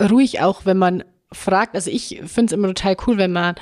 ruhig 0.00 0.40
auch, 0.40 0.64
wenn 0.64 0.78
man 0.78 1.02
fragt, 1.32 1.74
also 1.74 1.90
ich 1.90 2.22
finde 2.26 2.46
es 2.46 2.52
immer 2.52 2.68
total 2.68 2.96
cool, 3.06 3.18
wenn 3.18 3.32
man 3.32 3.56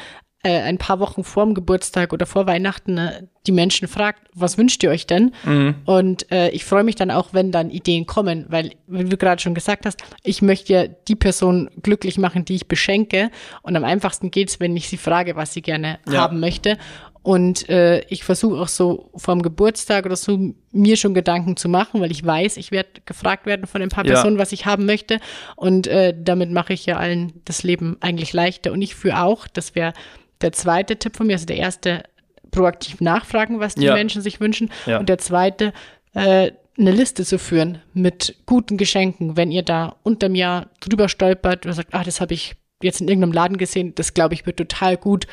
äh, 0.46 0.62
ein 0.62 0.78
paar 0.78 1.00
Wochen 1.00 1.24
vor 1.24 1.44
dem 1.44 1.54
Geburtstag 1.54 2.12
oder 2.12 2.24
vor 2.24 2.46
Weihnachten 2.46 2.98
äh, 2.98 3.22
die 3.48 3.52
Menschen 3.52 3.88
fragt, 3.88 4.28
was 4.32 4.56
wünscht 4.58 4.80
ihr 4.84 4.90
euch 4.90 5.06
denn? 5.06 5.32
Mhm. 5.44 5.74
Und 5.84 6.30
äh, 6.30 6.50
ich 6.50 6.64
freue 6.64 6.84
mich 6.84 6.94
dann 6.94 7.10
auch, 7.10 7.30
wenn 7.32 7.50
dann 7.50 7.70
Ideen 7.70 8.06
kommen, 8.06 8.46
weil, 8.48 8.70
wie 8.86 9.04
du 9.04 9.16
gerade 9.16 9.42
schon 9.42 9.54
gesagt 9.54 9.86
hast, 9.86 10.00
ich 10.22 10.42
möchte 10.42 10.72
ja 10.72 10.86
die 10.86 11.16
Person 11.16 11.68
glücklich 11.82 12.16
machen, 12.18 12.44
die 12.44 12.54
ich 12.54 12.68
beschenke. 12.68 13.30
Und 13.62 13.74
am 13.74 13.82
einfachsten 13.82 14.30
geht's, 14.30 14.60
wenn 14.60 14.76
ich 14.76 14.88
sie 14.88 14.98
frage, 14.98 15.34
was 15.34 15.52
sie 15.52 15.62
gerne 15.62 15.98
ja. 16.08 16.20
haben 16.20 16.38
möchte. 16.38 16.78
Und 17.22 17.68
äh, 17.68 18.02
ich 18.08 18.22
versuche 18.22 18.60
auch 18.60 18.68
so 18.68 19.10
vorm 19.16 19.42
Geburtstag 19.42 20.06
oder 20.06 20.14
so 20.14 20.54
mir 20.70 20.96
schon 20.96 21.12
Gedanken 21.12 21.56
zu 21.56 21.68
machen, 21.68 22.00
weil 22.00 22.12
ich 22.12 22.24
weiß, 22.24 22.56
ich 22.56 22.70
werde 22.70 23.00
gefragt 23.04 23.46
werden 23.46 23.66
von 23.66 23.82
ein 23.82 23.88
paar 23.88 24.06
Ja. 24.06 24.12
Personen, 24.12 24.38
was 24.38 24.52
ich 24.52 24.64
haben 24.64 24.86
möchte. 24.86 25.18
Und 25.56 25.88
äh, 25.88 26.14
damit 26.16 26.52
mache 26.52 26.72
ich 26.72 26.86
ja 26.86 26.98
allen 26.98 27.32
das 27.44 27.64
Leben 27.64 27.96
eigentlich 27.98 28.32
leichter. 28.32 28.70
Und 28.70 28.80
ich 28.80 28.94
führe 28.94 29.22
auch, 29.22 29.48
das 29.48 29.74
wäre 29.74 29.92
der 30.40 30.52
zweite 30.52 30.96
Tipp 30.96 31.16
von 31.16 31.26
mir, 31.26 31.34
also 31.34 31.46
der 31.46 31.56
erste, 31.56 32.04
proaktiv 32.50 33.00
nachfragen, 33.00 33.60
was 33.60 33.74
die 33.74 33.84
Ja. 33.84 33.94
Menschen 33.94 34.22
sich 34.22 34.40
wünschen. 34.40 34.70
Ja. 34.86 34.98
Und 34.98 35.08
der 35.08 35.18
zweite, 35.18 35.72
äh, 36.14 36.52
eine 36.78 36.90
Liste 36.90 37.24
zu 37.24 37.38
führen 37.38 37.80
mit 37.94 38.36
guten 38.46 38.76
Geschenken, 38.76 39.36
wenn 39.36 39.50
ihr 39.50 39.62
da 39.62 39.96
unterm 40.02 40.34
Jahr 40.34 40.66
drüber 40.80 41.08
stolpert 41.08 41.64
oder 41.66 41.74
sagt, 41.74 41.94
ah, 41.94 42.04
das 42.04 42.20
habe 42.20 42.34
ich 42.34 42.54
jetzt 42.82 43.00
in 43.00 43.08
irgendeinem 43.08 43.32
Laden 43.32 43.56
gesehen, 43.56 43.94
das 43.94 44.12
glaube 44.12 44.34
ich 44.34 44.44
wird 44.44 44.58
total 44.58 44.96
gut 44.98 45.26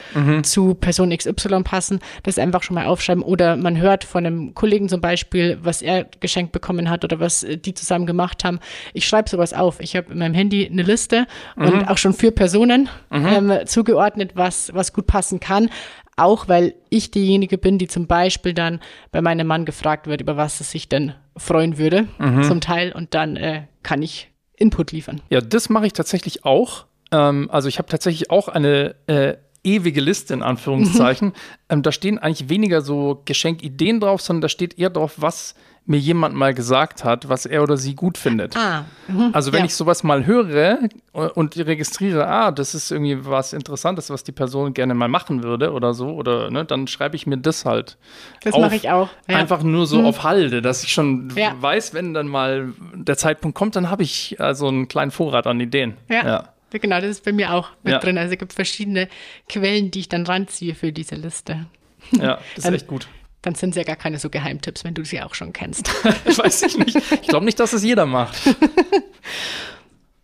zu 0.44 0.76
Person 0.76 1.16
XY 1.16 1.64
passen, 1.64 2.00
das 2.24 2.40
einfach 2.40 2.64
schon 2.64 2.76
mal 2.76 2.86
aufschreiben 2.86 3.22
oder 3.22 3.58
man 3.58 3.78
hört 3.78 4.06
von 4.06 4.26
einem 4.26 4.54
Kollegen 4.54 4.88
zum 4.88 5.02
Beispiel, 5.02 5.58
was 5.62 5.82
er 5.82 6.06
geschenkt 6.22 6.54
bekommen 6.54 6.90
hat 6.90 7.04
oder 7.04 7.20
was 7.20 7.44
äh, 7.44 7.58
die 7.58 7.74
zusammen 7.74 8.06
gemacht 8.06 8.44
haben. 8.46 8.60
Ich 8.94 9.06
schreibe 9.08 9.30
sowas 9.30 9.54
auf. 9.54 9.82
Ich 9.82 9.96
habe 9.96 10.14
in 10.14 10.20
meinem 10.20 10.34
Handy 10.34 10.66
eine 10.68 10.84
Liste 10.84 11.28
und 11.56 11.88
auch 11.90 11.98
schon 11.98 12.14
für 12.14 12.32
Personen 12.32 12.88
ähm, 13.12 13.52
zugeordnet, 13.66 14.32
was, 14.36 14.74
was 14.74 14.94
gut 14.94 15.08
passen 15.08 15.40
kann. 15.40 15.70
Auch 16.16 16.48
weil 16.48 16.76
ich 16.90 17.12
diejenige 17.12 17.58
bin, 17.58 17.78
die 17.78 17.88
zum 17.88 18.08
Beispiel 18.08 18.54
dann 18.54 18.80
bei 19.12 19.22
meinem 19.22 19.48
Mann 19.48 19.66
gefragt 19.66 20.08
wird, 20.08 20.22
über 20.22 20.38
was 20.38 20.62
es 20.62 20.72
sich 20.72 20.88
denn 20.88 21.14
freuen 21.36 21.78
würde, 21.78 22.08
zum 22.44 22.62
Teil. 22.62 22.92
Und 22.92 23.16
dann 23.16 23.36
äh, 23.36 23.64
kann 23.82 24.02
ich 24.04 24.30
Input 24.56 24.92
liefern. 24.92 25.22
Ja, 25.30 25.42
das 25.42 25.70
mache 25.70 25.88
ich 25.88 25.94
tatsächlich 25.94 26.46
auch. 26.46 26.86
Ähm, 27.14 27.50
also 27.52 27.70
ich 27.70 27.78
habe 27.78 27.88
tatsächlich 27.88 28.30
auch 28.32 28.48
eine 28.50 28.96
äh, 29.08 29.36
ewige 29.64 30.02
Liste 30.02 30.34
in 30.34 30.44
Anführungszeichen. 30.44 31.32
ähm, 31.70 31.82
da 31.84 31.92
stehen 31.94 32.20
eigentlich 32.20 32.50
weniger 32.50 32.82
so 32.82 33.22
Geschenkideen 33.26 34.00
drauf, 34.02 34.22
sondern 34.22 34.42
da 34.42 34.50
steht 34.50 34.78
eher 34.78 34.90
drauf, 34.90 35.14
was 35.18 35.56
mir 35.86 35.98
jemand 35.98 36.34
mal 36.34 36.54
gesagt 36.54 37.04
hat, 37.04 37.28
was 37.28 37.46
er 37.46 37.62
oder 37.62 37.76
sie 37.76 37.94
gut 37.94 38.18
findet. 38.18 38.56
Ah, 38.56 38.86
Also 39.34 39.52
wenn 39.52 39.60
ja. 39.60 39.66
ich 39.66 39.76
sowas 39.76 40.02
mal 40.02 40.26
höre 40.26 40.80
und 41.12 41.58
registriere, 41.58 42.26
ah, 42.26 42.52
das 42.52 42.74
ist 42.74 42.90
irgendwie 42.90 43.26
was 43.26 43.52
Interessantes, 43.52 44.10
was 44.10 44.24
die 44.24 44.32
Person 44.32 44.74
gerne 44.74 44.94
mal 44.94 45.10
machen 45.10 45.44
würde 45.44 45.74
oder 45.74 45.94
so, 45.94 46.12
oder 46.12 46.50
ne, 46.50 46.64
dann 46.64 46.88
schreibe 46.88 47.18
ich 47.18 47.28
mir 47.28 47.38
das 47.38 47.66
halt. 47.66 47.98
Das 48.46 48.58
mache 48.58 48.76
ich 48.78 48.90
auch. 48.92 49.10
Ja. 49.30 49.36
Einfach 49.36 49.62
nur 49.62 49.86
so 49.86 50.04
auf 50.04 50.24
Halde, 50.24 50.62
dass 50.62 50.84
ich 50.86 50.94
schon 50.94 51.30
Ja. 51.36 51.54
weiß, 51.60 51.94
wenn 51.94 52.14
dann 52.14 52.30
mal 52.30 52.72
der 52.94 53.18
Zeitpunkt 53.18 53.58
kommt, 53.58 53.76
dann 53.76 53.90
habe 53.90 54.04
ich 54.04 54.38
also 54.40 54.70
einen 54.70 54.88
kleinen 54.88 55.12
Vorrat 55.12 55.48
an 55.48 55.60
Ideen. 55.60 55.98
Ja. 56.10 56.48
Genau, 56.80 57.00
das 57.02 57.10
ist 57.12 57.24
bei 57.26 57.32
mir 57.32 57.54
auch 57.54 57.70
mit 57.84 57.94
Ja. 57.94 58.00
drin. 58.00 58.18
Also 58.18 58.34
es 58.34 58.40
gibt 58.40 58.54
verschiedene 58.54 59.08
Quellen, 59.50 59.92
die 59.92 60.00
ich 60.02 60.10
dann 60.10 60.26
ranziehe 60.26 60.74
für 60.76 60.92
diese 60.92 61.16
Liste. 61.16 61.66
Ja, 62.12 62.36
das 62.38 62.44
ist 62.58 62.66
Dann- 62.66 62.74
echt 62.74 62.88
gut. 62.88 63.08
Dann 63.42 63.56
sind 63.56 63.72
es 63.72 63.76
ja 63.76 63.84
gar 63.84 63.98
keine 63.98 64.20
so 64.20 64.30
Geheimtipps, 64.30 64.86
wenn 64.86 64.94
du 64.94 65.04
sie 65.04 65.22
auch 65.22 65.36
schon 65.36 65.52
kennst. 65.52 65.90
Weiß 66.06 66.62
ich 66.64 66.78
nicht. 66.78 66.96
Ich 66.96 67.28
glaube 67.28 67.44
nicht, 67.46 67.60
dass 67.60 67.74
es 67.74 67.84
jeder 67.84 68.06
macht. 68.06 68.38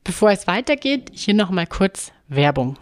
Bevor 0.05 0.31
es 0.31 0.47
weitergeht, 0.47 1.11
hier 1.13 1.33
nochmal 1.33 1.67
kurz 1.67 2.13
Werbung. 2.29 2.77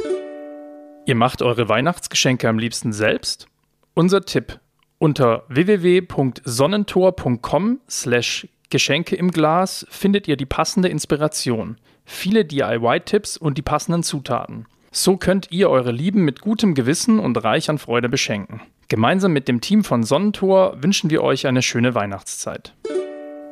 Ihr 1.07 1.15
macht 1.15 1.41
eure 1.41 1.67
Weihnachtsgeschenke 1.69 2.47
am 2.47 2.59
liebsten 2.59 2.93
selbst? 2.93 3.47
Unser 3.95 4.25
Tipp. 4.25 4.59
Unter 5.00 5.43
www.sonnentor.com 5.50 7.79
slash 7.89 8.47
Geschenke 8.69 9.15
im 9.15 9.31
Glas 9.31 9.88
findet 9.89 10.27
ihr 10.27 10.38
die 10.38 10.45
passende 10.45 10.89
Inspiration, 10.89 11.77
viele 12.08 12.46
DIY-Tipps 12.46 13.38
und 13.38 13.58
die 13.58 13.62
passenden 13.62 14.02
Zutaten. 14.02 14.66
So 14.92 15.18
könnt 15.18 15.52
ihr 15.52 15.70
eure 15.70 15.92
Lieben 15.92 16.24
mit 16.26 16.42
gutem 16.42 16.74
Gewissen 16.74 17.20
und 17.20 17.38
reich 17.44 17.70
an 17.70 17.78
Freude 17.78 18.10
beschenken. 18.10 18.62
Gemeinsam 18.88 19.34
mit 19.34 19.48
dem 19.48 19.62
Team 19.62 19.84
von 19.84 20.02
Sonnentor 20.04 20.82
wünschen 20.82 21.10
wir 21.10 21.22
euch 21.22 21.46
eine 21.46 21.62
schöne 21.62 21.94
Weihnachtszeit. 21.94 22.74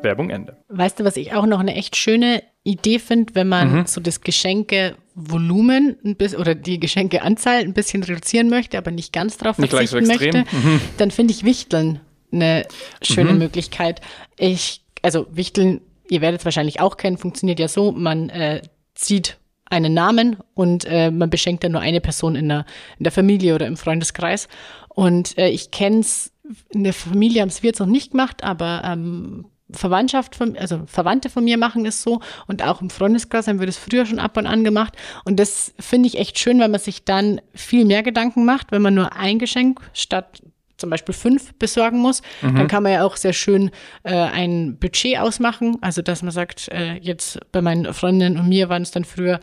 Werbung 0.02 0.30
Ende. 0.30 0.58
Weißt 0.70 1.00
du, 1.00 1.04
was 1.04 1.18
ich 1.18 1.34
auch 1.34 1.46
noch 1.46 1.60
eine 1.60 1.76
echt 1.76 1.96
schöne 1.96 2.42
Idee 2.64 3.00
finde, 3.00 3.36
wenn 3.36 3.48
man 3.50 3.80
Mhm. 3.80 3.86
so 3.86 4.00
das 4.02 4.22
Geschenkevolumen 4.22 5.98
ein 6.04 6.16
bisschen 6.16 6.40
oder 6.40 6.56
die 6.56 6.80
Geschenkeanzahl 6.80 7.60
ein 7.62 7.74
bisschen 7.74 8.04
reduzieren 8.04 8.50
möchte, 8.50 8.78
aber 8.78 8.92
nicht 8.92 9.14
ganz 9.14 9.38
drauf 9.38 9.58
Nicht 9.58 9.72
gleich 9.72 9.90
so 9.90 9.98
verzichten 9.98 10.36
extrem. 10.38 10.62
Mhm. 10.64 10.72
möchte, 10.74 10.86
dann 10.98 11.12
finde 11.12 11.34
ich 11.34 11.44
Wichteln 11.44 12.00
eine 12.32 12.66
schöne 13.02 13.34
Möglichkeit. 13.34 14.02
Ich, 14.38 14.82
also 15.02 15.28
Wichteln, 15.32 15.82
ihr 16.10 16.22
werdet 16.22 16.42
es 16.42 16.46
wahrscheinlich 16.46 16.80
auch 16.80 16.98
kennen, 16.98 17.18
funktioniert 17.18 17.60
ja 17.60 17.68
so, 17.68 17.92
man 17.92 18.30
äh, 18.30 18.62
zieht 18.94 19.38
einen 19.70 19.94
Namen 19.94 20.38
und 20.54 20.86
äh, 20.86 21.12
man 21.12 21.30
beschenkt 21.30 21.64
dann 21.64 21.72
nur 21.72 21.82
eine 21.82 22.02
Person 22.02 22.36
in 22.36 22.50
der, 22.50 22.66
in 22.98 23.04
der 23.04 23.12
Familie 23.12 23.56
oder 23.56 23.68
im 23.68 23.78
Freundeskreis. 23.78 24.48
Und 24.90 25.38
äh, 25.38 25.50
ich 25.50 25.72
kenne 25.72 26.00
es, 26.00 26.32
in 26.70 26.84
der 26.84 26.94
Familie 26.94 27.42
haben 27.42 27.50
es 27.50 27.64
wir 27.64 27.70
jetzt 27.70 27.80
noch 27.80 27.88
nicht 27.88 28.12
gemacht, 28.12 28.44
aber 28.44 28.84
ähm, 28.86 29.46
Verwandtschaft 29.72 30.36
von, 30.36 30.56
also 30.58 30.84
Verwandte 30.86 31.30
von 31.30 31.44
mir 31.44 31.58
machen 31.58 31.86
es 31.86 32.04
so 32.04 32.22
und 32.48 32.64
auch 32.64 32.82
im 32.82 32.92
Freundeskreis 32.92 33.48
haben 33.48 33.60
wir 33.60 33.66
das 33.66 33.78
früher 33.78 34.06
schon 34.06 34.20
ab 34.20 34.38
und 34.38 34.46
an 34.46 34.64
gemacht. 34.64 34.96
Und 35.26 35.40
das 35.40 35.74
finde 35.80 36.08
ich 36.08 36.20
echt 36.20 36.38
schön, 36.38 36.60
weil 36.60 36.70
man 36.70 36.80
sich 36.80 37.04
dann 37.04 37.42
viel 37.54 37.86
mehr 37.86 38.04
Gedanken 38.04 38.46
macht, 38.46 38.72
wenn 38.72 38.84
man 38.84 38.94
nur 38.94 39.14
ein 39.16 39.40
Geschenk 39.40 39.82
statt 39.94 40.44
zum 40.86 40.92
Beispiel 40.92 41.16
fünf 41.16 41.56
besorgen 41.56 41.98
muss, 41.98 42.22
dann 42.44 42.68
kann 42.68 42.84
man 42.84 42.92
ja 42.92 43.04
auch 43.04 43.16
sehr 43.18 43.34
schön 43.34 43.72
äh, 44.04 44.14
ein 44.14 44.78
Budget 44.78 45.18
ausmachen. 45.18 45.78
Also 45.82 46.04
dass 46.04 46.22
man 46.22 46.30
sagt, 46.32 46.68
äh, 46.68 46.94
jetzt 47.02 47.40
bei 47.52 47.64
meinen 47.64 47.92
Freundinnen 47.92 48.38
und 48.38 48.48
mir 48.48 48.70
waren 48.70 48.84
es 48.84 48.92
dann 48.92 49.04
früher, 49.04 49.40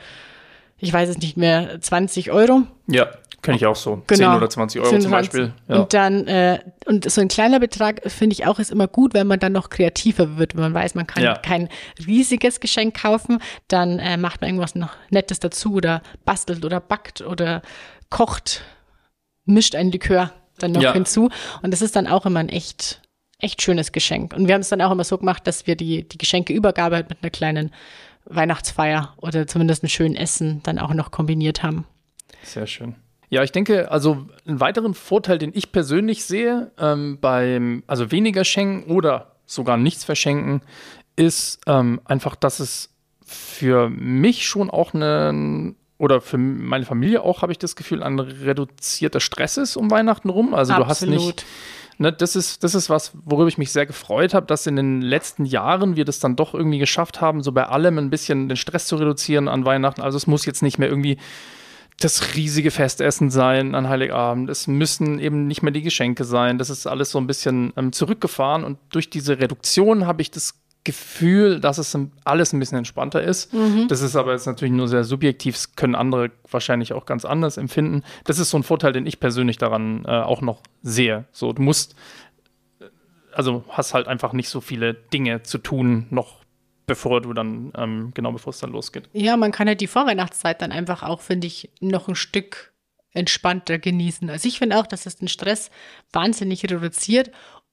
ich 0.79 0.93
weiß 0.93 1.09
es 1.09 1.19
nicht 1.19 1.37
mehr, 1.37 1.81
20 1.81 2.31
Euro. 2.31 2.63
Ja, 2.87 3.09
kenne 3.43 3.57
ich 3.57 3.67
auch 3.67 3.75
so. 3.75 4.05
Genau. 4.07 4.31
10 4.31 4.37
oder 4.37 4.51
20 4.51 4.81
Euro 4.83 4.91
10, 4.91 5.01
zum 5.01 5.11
20. 5.11 5.33
Beispiel. 5.33 5.53
Ja. 5.67 5.81
Und 5.81 5.95
dann, 5.95 6.29
äh, 6.29 6.61
und 6.87 7.11
so 7.11 7.21
ein 7.21 7.27
kleiner 7.27 7.59
Betrag 7.59 8.03
finde 8.09 8.35
ich 8.35 8.47
auch 8.47 8.61
ist 8.61 8.71
immer 8.71 8.87
gut, 8.87 9.15
wenn 9.15 9.27
man 9.27 9.41
dann 9.41 9.53
noch 9.53 9.69
kreativer 9.69 10.39
wird, 10.39 10.55
wenn 10.55 10.63
man 10.63 10.75
weiß, 10.75 10.95
man 10.95 11.09
kann 11.09 11.25
Ja. 11.25 11.35
kein 11.39 11.69
riesiges 12.07 12.61
Geschenk 12.61 13.01
kaufen, 13.03 13.41
dann 13.67 13.99
äh, 13.99 14.17
macht 14.17 14.43
man 14.43 14.51
irgendwas 14.51 14.77
noch 14.77 14.91
Nettes 15.11 15.41
dazu 15.41 15.75
oder 15.75 16.03
bastelt 16.25 16.65
oder 16.65 16.79
backt 16.79 17.21
oder 17.21 17.63
kocht, 18.11 18.63
mischt 19.45 19.75
ein 19.75 19.91
Likör 19.91 20.31
dann 20.59 20.73
noch 20.73 20.83
Ja. 20.83 20.93
hinzu. 20.93 21.31
Und 21.63 21.71
das 21.73 21.83
ist 21.83 21.97
dann 21.97 22.07
auch 22.07 22.27
immer 22.27 22.41
ein 22.41 22.49
echt, 22.49 23.01
echt 23.39 23.63
schönes 23.63 23.93
Geschenk. 23.93 24.35
Und 24.35 24.47
wir 24.47 24.55
haben 24.55 24.61
es 24.63 24.69
dann 24.69 24.81
auch 24.81 24.93
immer 24.93 25.05
so 25.05 25.19
gemacht, 25.19 25.47
dass 25.47 25.67
wir 25.67 25.77
die, 25.77 26.09
die 26.09 26.19
Geschenkeübergabe 26.19 26.97
halt 26.97 27.09
mit 27.09 27.19
einer 27.23 27.31
kleinen 27.31 27.71
Weihnachtsfeier 28.25 29.15
oder 29.17 29.47
zumindest 29.47 29.83
einem 29.83 29.91
schönen 29.91 30.17
Essen 30.17 30.63
dann 30.63 30.79
auch 30.79 30.95
noch 30.95 31.11
kombiniert 31.11 31.63
haben. 31.63 31.85
Sehr 32.43 32.67
schön. 32.67 32.95
Ja, 33.31 33.43
ich 33.43 33.51
denke, 33.53 33.91
also 33.91 34.27
einen 34.47 34.61
weiteren 34.61 34.95
Vorteil, 34.95 35.39
den 35.39 35.53
ich 35.55 35.73
persönlich 35.73 36.25
sehe, 36.25 36.71
ähm, 36.79 37.19
beim, 37.21 37.83
also 37.87 38.11
weniger 38.13 38.45
schenken 38.45 38.91
oder 38.93 39.37
sogar 39.47 39.77
nichts 39.77 40.05
verschenken, 40.05 40.61
ist 41.17 41.61
ähm, 41.67 42.01
einfach, 42.05 42.37
dass 42.37 42.61
es 42.61 42.91
für 43.25 43.89
mich 43.89 44.47
schon 44.47 44.71
auch 44.71 44.93
eine, 44.95 45.75
oder 45.99 46.21
für 46.21 46.39
meine 46.39 46.85
Familie 46.85 47.23
auch, 47.23 47.43
habe 47.43 47.53
ich 47.53 47.59
das 47.59 47.77
Gefühl, 47.77 48.03
ein 48.03 48.19
reduzierter 48.19 49.21
Stress 49.21 49.57
ist 49.57 49.77
um 49.77 49.91
Weihnachten 49.91 50.31
rum. 50.31 50.55
Also 50.55 50.75
du 50.75 50.87
hast 50.87 51.07
nicht, 51.07 51.45
ne, 51.99 52.13
das 52.13 52.35
ist, 52.35 52.65
das 52.65 52.75
ist 52.75 52.91
was, 52.91 53.13
worüber 53.25 53.49
ich 53.49 53.59
mich 53.59 53.71
sehr 53.71 53.87
gefreut 53.87 54.35
habe, 54.35 54.47
dass 54.47 54.67
in 54.67 54.77
den 54.77 55.01
letzten 55.01 55.45
Jahren 55.45 55.97
wir 55.97 56.05
das 56.05 56.19
dann 56.19 56.37
doch 56.37 56.55
irgendwie 56.55 56.79
geschafft 56.79 57.21
haben, 57.21 57.43
so 57.43 57.53
bei 57.53 57.67
allem 57.67 57.99
ein 57.99 58.11
bisschen 58.11 58.49
den 58.49 58.57
Stress 58.57 58.87
zu 58.87 58.97
reduzieren 58.97 59.49
an 59.49 59.65
Weihnachten. 59.65 60.03
Also 60.03 60.17
es 60.17 60.27
muss 60.27 60.45
jetzt 60.45 60.63
nicht 60.63 60.79
mehr 60.79 60.89
irgendwie 60.89 61.19
das 62.01 62.35
riesige 62.35 62.71
Festessen 62.71 63.31
sein 63.31 63.75
an 63.75 63.89
Heiligabend. 63.89 64.51
Es 64.51 64.67
müssen 64.67 65.19
eben 65.19 65.47
nicht 65.47 65.63
mehr 65.63 65.73
die 65.73 65.83
Geschenke 65.83 66.25
sein. 66.25 66.59
Das 66.59 66.71
ist 66.71 66.87
alles 66.87 67.11
so 67.11 67.19
ein 67.19 67.27
bisschen 67.27 67.73
ähm, 67.77 67.93
zurückgefahren 67.93 68.65
und 68.65 68.79
durch 68.91 69.11
diese 69.11 69.39
Reduktion 69.39 70.07
habe 70.07 70.23
ich 70.23 70.31
das 70.31 70.55
Gefühl, 70.85 71.61
dass 71.61 71.79
es 71.79 71.97
alles 72.25 72.53
ein 72.53 72.59
bisschen 72.59 72.79
entspannter 72.79 73.23
ist. 73.23 73.53
Das 73.89 74.01
ist 74.01 74.17
aber 74.17 74.33
jetzt 74.33 74.47
natürlich 74.47 74.75
nur 74.75 74.89
sehr 74.89 75.05
subjektiv. 75.05 75.55
Das 75.55 75.77
können 75.77 75.95
andere 75.95 76.31
wahrscheinlich 76.51 76.93
auch 76.93 77.07
ganz 77.07 77.25
anders 77.25 77.57
empfinden. 77.57 78.03
Das 78.25 78.39
ist 78.39 78.51
so 78.51 78.57
ein 78.57 78.65
Vorteil, 78.65 78.93
den 78.93 79.07
ich 79.07 79.21
persönlich 79.21 79.59
daran 79.59 80.05
äh, 80.05 80.11
auch 80.11 80.41
noch 80.41 80.61
sehe. 80.83 81.25
So, 81.31 81.53
du 81.53 81.63
musst, 81.63 81.95
äh, 82.81 82.87
also 83.33 83.65
hast 83.69 83.95
halt 83.95 84.09
einfach 84.09 84.33
nicht 84.33 84.49
so 84.49 84.61
viele 84.61 84.95
Dinge 84.95 85.43
zu 85.43 85.59
tun, 85.59 86.07
noch 86.11 86.43
bevor 86.87 87.21
du 87.21 87.33
dann, 87.33 87.73
ähm, 87.77 88.11
genau 88.15 88.33
bevor 88.33 88.51
es 88.51 88.59
dann 88.59 88.73
losgeht. 88.73 89.09
Ja, 89.13 89.37
man 89.37 89.53
kann 89.53 89.69
halt 89.69 89.81
die 89.81 89.87
Vorweihnachtszeit 89.87 90.61
dann 90.63 90.73
einfach 90.73 91.03
auch, 91.03 91.21
finde 91.21 91.47
ich, 91.47 91.71
noch 91.81 92.09
ein 92.09 92.17
Stück 92.17 92.73
entspannter 93.13 93.79
genießen. 93.79 94.31
Also 94.31 94.49
ich 94.49 94.59
finde 94.59 94.79
auch, 94.79 94.87
dass 94.87 95.07
es 95.07 95.17
den 95.17 95.29
Stress 95.29 95.71
wahnsinnig 96.13 96.65
reduziert 96.65 97.31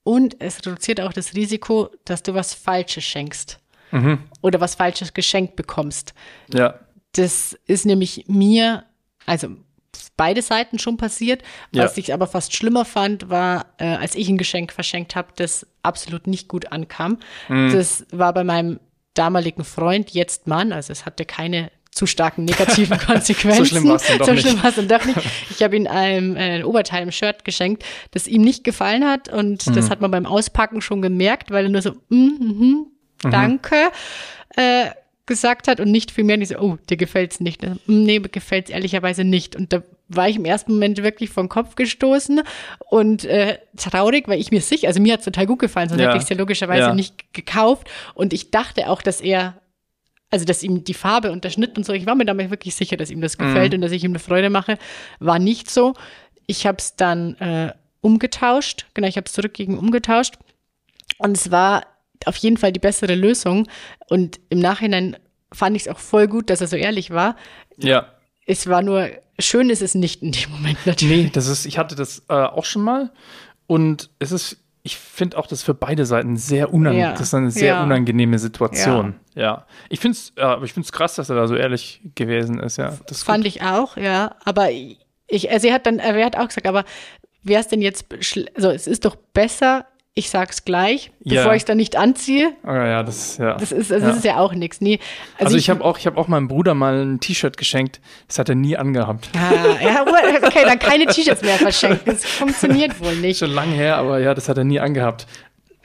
und 0.09 0.37
es 0.39 0.65
reduziert 0.65 1.01
auch 1.01 1.13
das 1.13 1.35
Risiko, 1.35 1.91
dass 2.03 2.23
du 2.23 2.33
was 2.33 2.55
Falsches 2.55 3.03
schenkst 3.03 3.59
oder 4.41 4.59
was 4.59 4.73
Falsches 4.73 5.13
geschenkt 5.13 5.55
bekommst. 5.55 6.15
Ja, 6.51 6.79
Das 7.11 7.55
ist 7.67 7.85
nämlich 7.85 8.25
mir, 8.27 8.85
also 9.27 9.49
beide 10.17 10.41
Seiten 10.41 10.79
schon 10.79 10.97
passiert. 10.97 11.43
Ja. 11.71 11.83
Was 11.83 11.95
ich 11.97 12.11
aber 12.11 12.25
fast 12.25 12.55
schlimmer 12.55 12.85
fand, 12.85 13.29
war, 13.29 13.67
äh, 13.77 13.85
als 13.85 14.15
ich 14.15 14.29
ein 14.29 14.39
Geschenk 14.39 14.73
verschenkt 14.73 15.15
habe, 15.15 15.27
das 15.35 15.67
absolut 15.83 16.25
nicht 16.25 16.47
gut 16.47 16.71
ankam. 16.71 17.19
Mhm. 17.47 17.71
Das 17.71 18.07
war 18.11 18.33
bei 18.33 18.43
meinem 18.43 18.79
damaligen 19.13 19.63
Freund, 19.63 20.09
jetzt 20.09 20.47
Mann, 20.47 20.73
also 20.73 20.91
es 20.91 21.05
hatte 21.05 21.23
keine 21.25 21.71
zu 21.91 22.05
starken 22.05 22.45
negativen 22.45 22.97
Konsequenzen. 23.05 23.65
so 23.65 23.65
schlimm 23.65 23.87
war 23.89 23.95
es 23.95 24.03
dann 24.07 24.17
doch 24.19 24.25
so 24.27 24.31
nicht. 24.33 24.41
schlimm 24.47 24.63
war's 24.63 24.75
dann 24.75 24.87
doch 24.87 25.05
nicht. 25.05 25.17
Ich 25.49 25.63
habe 25.63 25.75
ihm 25.75 25.87
ein, 25.87 26.37
ein 26.37 26.63
Oberteil 26.63 27.03
im 27.03 27.11
Shirt 27.11 27.43
geschenkt, 27.43 27.83
das 28.11 28.27
ihm 28.27 28.41
nicht 28.43 28.63
gefallen 28.63 29.05
hat 29.05 29.27
und 29.29 29.65
Mhm. 29.67 29.73
das 29.75 29.89
hat 29.89 29.99
man 30.01 30.11
beim 30.11 30.25
Auspacken 30.25 30.81
schon 30.81 31.01
gemerkt, 31.01 31.51
weil 31.51 31.65
er 31.65 31.69
nur 31.69 31.81
so, 31.81 31.91
mm, 32.09 32.15
mhm, 32.15 32.85
danke, 33.23 33.75
äh, 34.55 34.85
gesagt 35.25 35.67
hat 35.67 35.79
und 35.79 35.91
nicht 35.91 36.09
viel 36.11 36.23
mehr. 36.23 36.35
Und 36.37 36.41
ich 36.41 36.49
so, 36.49 36.57
oh, 36.57 36.77
dir 36.89 36.97
gefällt's 36.97 37.39
nicht. 37.39 37.61
Mm, 37.63 37.75
Nee, 37.85 38.19
mir 38.19 38.29
gefällt's 38.29 38.69
ehrlicherweise 38.71 39.23
nicht. 39.23 39.55
Und 39.55 39.71
da 39.73 39.83
war 40.07 40.27
ich 40.27 40.37
im 40.37 40.45
ersten 40.45 40.71
Moment 40.73 41.03
wirklich 41.03 41.29
vom 41.29 41.49
Kopf 41.49 41.75
gestoßen 41.75 42.41
und 42.89 43.25
äh, 43.25 43.59
traurig, 43.77 44.27
weil 44.27 44.39
ich 44.39 44.49
mir 44.49 44.61
sicher, 44.61 44.87
also 44.87 44.99
mir 44.99 45.13
hat's 45.13 45.25
total 45.25 45.45
gut 45.45 45.59
gefallen, 45.59 45.87
sonst 45.89 46.01
Ja. 46.01 46.07
hätte 46.07 46.17
ich 46.17 46.23
es 46.23 46.29
ja 46.29 46.35
logischerweise 46.37 46.81
Ja. 46.87 46.93
nicht 46.95 47.31
gekauft. 47.33 47.87
Und 48.15 48.33
ich 48.33 48.49
dachte 48.49 48.89
auch, 48.89 49.03
dass 49.03 49.21
er 49.21 49.59
also 50.29 50.45
dass 50.45 50.63
ihm 50.63 50.83
die 50.83 50.93
Farbe 50.93 51.31
und 51.31 51.43
der 51.43 51.49
Schnitt 51.49 51.77
und 51.77 51.85
so, 51.85 51.93
ich 51.93 52.05
war 52.05 52.15
mir 52.15 52.25
damit 52.25 52.49
wirklich 52.49 52.75
sicher, 52.75 52.97
dass 52.97 53.09
ihm 53.09 53.21
das 53.21 53.37
gefällt 53.37 53.73
und 53.73 53.81
dass 53.81 53.91
ich 53.91 54.03
ihm 54.03 54.11
eine 54.11 54.19
Freude 54.19 54.49
mache, 54.49 54.77
war 55.19 55.39
nicht 55.39 55.69
so. 55.69 55.93
Ich 56.45 56.67
habe 56.67 56.77
es 56.77 56.95
dann 56.95 57.35
äh, 57.35 57.73
umgetauscht, 58.01 58.85
genau, 58.93 59.07
ich 59.07 59.17
habe 59.17 59.25
es 59.25 59.33
zurückgegen 59.33 59.77
umgetauscht 59.77 60.35
und 61.17 61.35
es 61.35 61.51
war 61.51 61.85
auf 62.25 62.35
jeden 62.37 62.57
Fall 62.57 62.71
die 62.71 62.79
bessere 62.79 63.15
Lösung 63.15 63.67
und 64.09 64.39
im 64.49 64.59
Nachhinein 64.59 65.17
fand 65.51 65.75
ich 65.75 65.83
es 65.83 65.87
auch 65.87 65.99
voll 65.99 66.27
gut, 66.27 66.49
dass 66.49 66.61
er 66.61 66.67
so 66.67 66.75
ehrlich 66.75 67.11
war. 67.11 67.35
Ja. 67.77 68.07
Es 68.45 68.67
war 68.67 68.81
nur, 68.81 69.09
schön 69.39 69.69
ist 69.69 69.81
es 69.81 69.95
nicht 69.95 70.21
in 70.21 70.31
dem 70.31 70.51
Moment 70.51 70.77
natürlich. 70.85 71.25
Nee, 71.25 71.29
das 71.31 71.47
ist, 71.47 71.65
ich 71.65 71.77
hatte 71.77 71.95
das 71.95 72.23
äh, 72.29 72.33
auch 72.33 72.65
schon 72.65 72.83
mal 72.83 73.11
und 73.67 74.09
es 74.19 74.31
ist, 74.31 74.57
ich 74.83 74.97
finde 74.97 75.37
auch, 75.37 75.45
das 75.47 75.61
für 75.61 75.73
beide 75.73 76.05
Seiten 76.05 76.37
sehr 76.37 76.73
unangenehm. 76.73 77.07
Ja. 77.09 77.11
Das 77.11 77.21
ist 77.23 77.33
eine 77.33 77.51
sehr 77.51 77.75
Ja. 77.75 77.83
unangenehme 77.83 78.39
Situation. 78.39 79.15
Ja. 79.35 79.65
Ich 79.89 79.99
finde 79.99 80.17
es, 80.17 80.33
ja, 80.37 80.53
aber 80.53 80.65
ich 80.65 80.73
finde 80.73 80.85
es 80.85 80.91
krass, 80.91 81.15
dass 81.15 81.29
er 81.29 81.35
da 81.35 81.47
so 81.47 81.55
ehrlich 81.55 82.01
gewesen 82.15 82.59
ist, 82.59 82.77
ja. 82.77 82.97
Das 83.07 83.17
ist 83.17 83.23
Fand 83.23 83.43
gut. 83.43 83.55
ich 83.55 83.61
auch, 83.61 83.97
ja. 83.97 84.35
Aber 84.45 84.69
ich, 84.71 85.51
also 85.51 85.67
er 85.67 85.73
hat 85.75 85.85
dann, 85.85 85.99
er 85.99 86.25
hat 86.25 86.37
auch 86.37 86.47
gesagt, 86.47 86.65
aber 86.67 86.85
wäre 87.43 87.61
es 87.61 87.67
denn 87.67 87.81
jetzt, 87.81 88.05
also 88.55 88.69
es 88.71 88.87
ist 88.87 89.05
doch 89.05 89.15
besser, 89.15 89.85
ich 90.15 90.29
sag's 90.29 90.65
gleich, 90.65 91.11
bevor 91.23 91.53
ich 91.53 91.61
es 91.61 91.65
dann 91.65 91.77
nicht 91.77 91.95
anziehe. 91.95 92.51
Ah, 92.63 92.75
ja, 92.87 93.03
das 93.03 93.17
ist, 93.17 93.39
ja. 93.39 93.53
Das 93.55 93.71
ist, 93.71 93.91
also 93.91 94.03
ja. 94.05 94.09
das 94.09 94.17
ist 94.19 94.25
ja 94.25 94.37
auch 94.37 94.53
nichts. 94.53 94.81
Nee, 94.81 94.99
Also, 95.37 95.55
ich 95.55 95.69
habe 95.69 95.83
auch, 95.83 95.97
ich 95.97 96.07
habe 96.07 96.17
auch 96.17 96.27
meinem 96.27 96.47
Bruder 96.47 96.73
mal 96.73 97.05
ein 97.05 97.19
T-Shirt 97.19 97.55
geschenkt. 97.55 98.01
Das 98.27 98.37
hat 98.39 98.49
er 98.49 98.55
nie 98.55 98.75
angehabt. 98.75 99.29
Ah, 99.35 99.81
ja, 99.81 100.01
okay, 100.43 100.63
dann 100.65 100.79
keine 100.79 101.05
T-Shirts 101.05 101.41
mehr 101.41 101.57
verschenken. 101.57 102.01
Das 102.05 102.25
funktioniert 102.25 102.99
wohl 102.99 103.15
nicht. 103.15 103.37
Schon 103.39 103.51
lange 103.51 103.73
her, 103.75 103.95
aber 103.97 104.19
ja, 104.19 104.33
das 104.33 104.49
hat 104.49 104.57
er 104.57 104.63
nie 104.65 104.79
angehabt. 104.79 105.25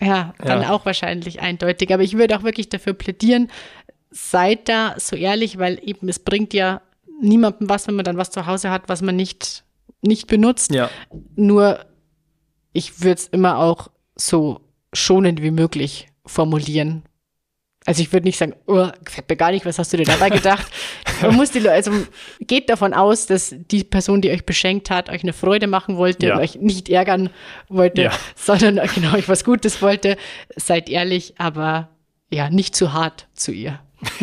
Ja, 0.00 0.34
dann 0.38 0.62
Ja. 0.62 0.70
auch 0.70 0.84
wahrscheinlich 0.84 1.40
eindeutig. 1.40 1.92
Aber 1.94 2.02
ich 2.02 2.16
würde 2.16 2.36
auch 2.36 2.42
wirklich 2.42 2.68
dafür 2.68 2.94
plädieren, 2.94 3.50
seid 4.10 4.68
da 4.68 4.94
so 4.98 5.14
ehrlich, 5.16 5.58
weil 5.58 5.78
eben 5.82 6.08
es 6.08 6.18
bringt 6.18 6.52
ja 6.54 6.80
niemandem 7.20 7.68
was, 7.68 7.86
wenn 7.86 7.94
man 7.94 8.04
dann 8.04 8.16
was 8.16 8.30
zu 8.30 8.46
Hause 8.46 8.70
hat, 8.70 8.88
was 8.88 9.00
man 9.02 9.14
nicht, 9.14 9.62
nicht 10.02 10.26
benutzt. 10.26 10.72
Ja. 10.74 10.90
Nur 11.36 11.84
ich 12.72 13.00
würde 13.02 13.14
es 13.20 13.28
immer 13.28 13.58
auch 13.58 13.88
so 14.16 14.60
schonend 14.92 15.42
wie 15.42 15.50
möglich 15.50 16.08
formulieren. 16.26 17.02
Also 17.86 18.00
ich 18.00 18.12
würde 18.14 18.24
nicht 18.26 18.38
sagen, 18.38 18.54
oh, 18.66 18.88
gefällt 19.04 19.28
mir 19.28 19.36
gar 19.36 19.50
nicht, 19.50 19.66
was 19.66 19.78
hast 19.78 19.92
du 19.92 19.98
dir 19.98 20.06
dabei 20.06 20.30
gedacht? 20.30 20.66
Man 21.20 21.34
muss 21.34 21.50
die 21.50 21.58
Leute, 21.58 21.72
also 21.74 21.92
geht 22.40 22.70
davon 22.70 22.94
aus, 22.94 23.26
dass 23.26 23.54
die 23.70 23.84
Person, 23.84 24.22
die 24.22 24.30
euch 24.30 24.46
beschenkt 24.46 24.88
hat, 24.88 25.10
euch 25.10 25.22
eine 25.22 25.34
Freude 25.34 25.66
machen 25.66 25.98
wollte 25.98 26.28
Ja. 26.28 26.34
und 26.36 26.40
euch 26.40 26.56
nicht 26.56 26.88
ärgern 26.88 27.28
wollte, 27.68 28.02
Ja. 28.04 28.12
sondern 28.36 28.80
genau 28.94 29.14
euch 29.14 29.28
was 29.28 29.44
Gutes 29.44 29.82
wollte. 29.82 30.16
Seid 30.56 30.88
ehrlich, 30.88 31.34
aber 31.38 31.90
ja, 32.30 32.48
nicht 32.48 32.74
zu 32.74 32.94
hart 32.94 33.26
zu 33.34 33.52
ihr. 33.52 33.80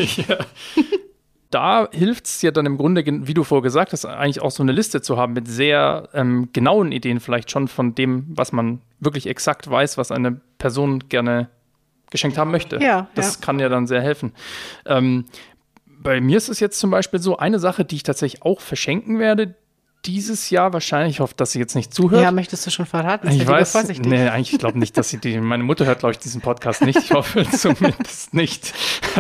da 1.52 1.90
hilft 1.92 2.26
es 2.26 2.42
ja 2.42 2.52
dann 2.52 2.66
im 2.66 2.78
Grunde, 2.78 3.04
wie 3.06 3.34
du 3.34 3.44
vorher 3.44 3.62
gesagt 3.62 3.92
hast, 3.92 4.06
eigentlich 4.06 4.42
auch 4.42 4.52
so 4.52 4.64
eine 4.64 4.72
Liste 4.72 5.02
zu 5.02 5.18
haben 5.18 5.34
mit 5.34 5.48
sehr 5.48 6.10
ähm, 6.14 6.50
genauen 6.54 6.92
Ideen 6.92 7.20
vielleicht 7.20 7.52
schon 7.52 7.68
von 7.68 7.94
dem, 7.94 8.26
was 8.30 8.52
man 8.52 8.82
wirklich 9.00 9.28
exakt 9.28 9.70
weiß, 9.70 9.98
was 9.98 10.12
eine 10.12 10.40
Person 10.58 11.04
gerne 11.10 11.50
geschenkt 12.10 12.38
haben 12.38 12.52
möchte. 12.52 12.80
Ja, 12.82 13.08
das 13.16 13.36
ja. 13.36 13.46
kann 13.46 13.60
ja 13.60 13.70
dann 13.70 13.86
sehr 13.86 14.02
helfen. 14.02 14.34
Ähm, 14.86 15.26
bei 15.86 16.20
mir 16.20 16.38
ist 16.38 16.50
es 16.50 16.60
jetzt 16.60 16.80
zum 16.80 16.90
Beispiel 16.90 17.20
so 17.20 17.38
eine 17.38 17.60
Sache, 17.60 17.86
die 17.86 17.98
ich 17.98 18.04
tatsächlich 18.04 18.44
auch 18.44 18.60
verschenken 18.60 19.20
werde 19.20 19.56
dieses 20.06 20.50
Jahr 20.50 20.74
wahrscheinlich. 20.74 21.16
Ich 21.16 21.20
hoffe, 21.20 21.34
dass 21.38 21.52
sie 21.52 21.60
jetzt 21.60 21.76
nicht 21.76 21.94
zuhört. 21.94 22.22
Ja, 22.24 22.32
möchtest 22.32 22.66
du 22.66 22.72
schon 22.72 22.86
verraten? 22.86 23.28
Ich 23.30 23.48
weiß, 23.48 23.72
vorsichtig. 23.74 24.06
nee, 24.06 24.28
eigentlich 24.28 24.58
glaube 24.60 24.80
nicht, 24.80 24.98
dass 24.98 25.10
sie 25.10 25.18
die, 25.20 25.40
meine 25.40 25.64
Mutter 25.64 25.86
hört, 25.86 26.00
glaube 26.00 26.14
ich, 26.14 26.20
diesen 26.20 26.42
Podcast 26.42 26.82
nicht. 26.84 26.98
Ich 27.00 27.12
hoffe 27.12 27.46
zumindest 27.52 28.34
nicht. 28.34 28.74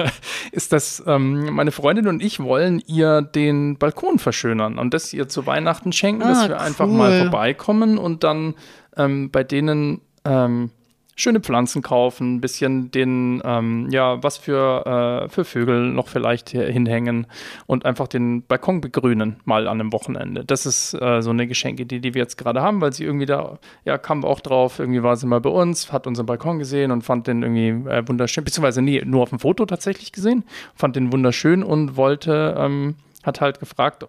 Ist 0.52 0.74
das, 0.74 1.04
ähm, 1.06 1.54
meine 1.54 1.72
Freundin 1.72 2.08
und 2.08 2.22
ich 2.22 2.40
wollen 2.40 2.82
ihr 2.88 3.22
den 3.22 3.78
Balkon 3.78 4.20
verschönern 4.20 4.78
und 4.80 4.94
das 4.94 5.14
ihr 5.14 5.28
zu 5.30 5.46
Weihnachten 5.46 5.92
schenken, 5.92 6.22
dass 6.22 6.40
Ah, 6.46 6.50
wir 6.50 6.62
einfach 6.62 6.88
cool. 6.88 6.94
mal 6.98 7.22
vorbeikommen 7.22 7.98
und 7.98 8.24
dann 8.24 8.56
ähm, 8.98 9.30
bei 9.32 9.44
denen 9.44 10.02
ähm, 10.26 10.72
schöne 11.16 11.40
Pflanzen 11.40 11.82
kaufen, 11.82 12.36
ein 12.36 12.42
bisschen 12.42 12.92
den, 12.92 13.42
ähm, 13.46 13.90
ja, 13.92 14.22
was 14.24 14.38
für, 14.38 15.26
äh, 15.26 15.30
für 15.30 15.46
Vögel 15.46 15.92
noch 15.92 16.08
vielleicht 16.08 16.50
hinhängen 16.50 17.28
und 17.68 17.86
einfach 17.86 18.08
den 18.08 18.44
Balkon 18.44 18.82
begrünen, 18.82 19.40
mal 19.46 19.68
an 19.68 19.80
einem 19.80 19.94
Wochenende. 19.94 20.46
Das 20.46 20.66
ist 20.66 20.94
äh, 20.94 21.22
so 21.22 21.30
eine 21.30 21.48
Geschenkeidee, 21.48 22.00
die 22.00 22.14
wir 22.14 22.22
jetzt 22.22 22.38
gerade 22.38 22.62
haben, 22.62 22.82
weil 22.82 22.94
sie 22.94 23.04
irgendwie 23.04 23.26
da, 23.26 23.60
ja, 23.86 23.98
kam 23.98 24.24
auch 24.24 24.40
drauf, 24.40 24.80
irgendwie 24.80 25.04
war 25.04 25.16
sie 25.16 25.28
mal 25.28 25.42
bei 25.42 25.50
uns, 25.50 25.92
hat 25.92 26.08
unseren 26.08 26.26
Balkon 26.26 26.60
gesehen 26.60 26.92
und 26.92 27.04
fand 27.04 27.28
den 27.28 27.44
irgendwie 27.44 27.90
äh, 27.90 28.08
wunderschön, 28.08 28.44
beziehungsweise 28.44 28.82
nee, 28.82 29.02
nur 29.06 29.24
auf 29.24 29.30
dem 29.30 29.40
Foto 29.40 29.66
tatsächlich 29.66 30.12
gesehen, 30.12 30.44
fand 30.76 30.96
den 30.96 31.12
wunderschön 31.12 31.64
und 31.64 31.98
wollte, 31.98 32.56
ähm, 32.58 32.96
hat 33.24 33.42
halt 33.42 33.60
gefragt, 33.60 34.06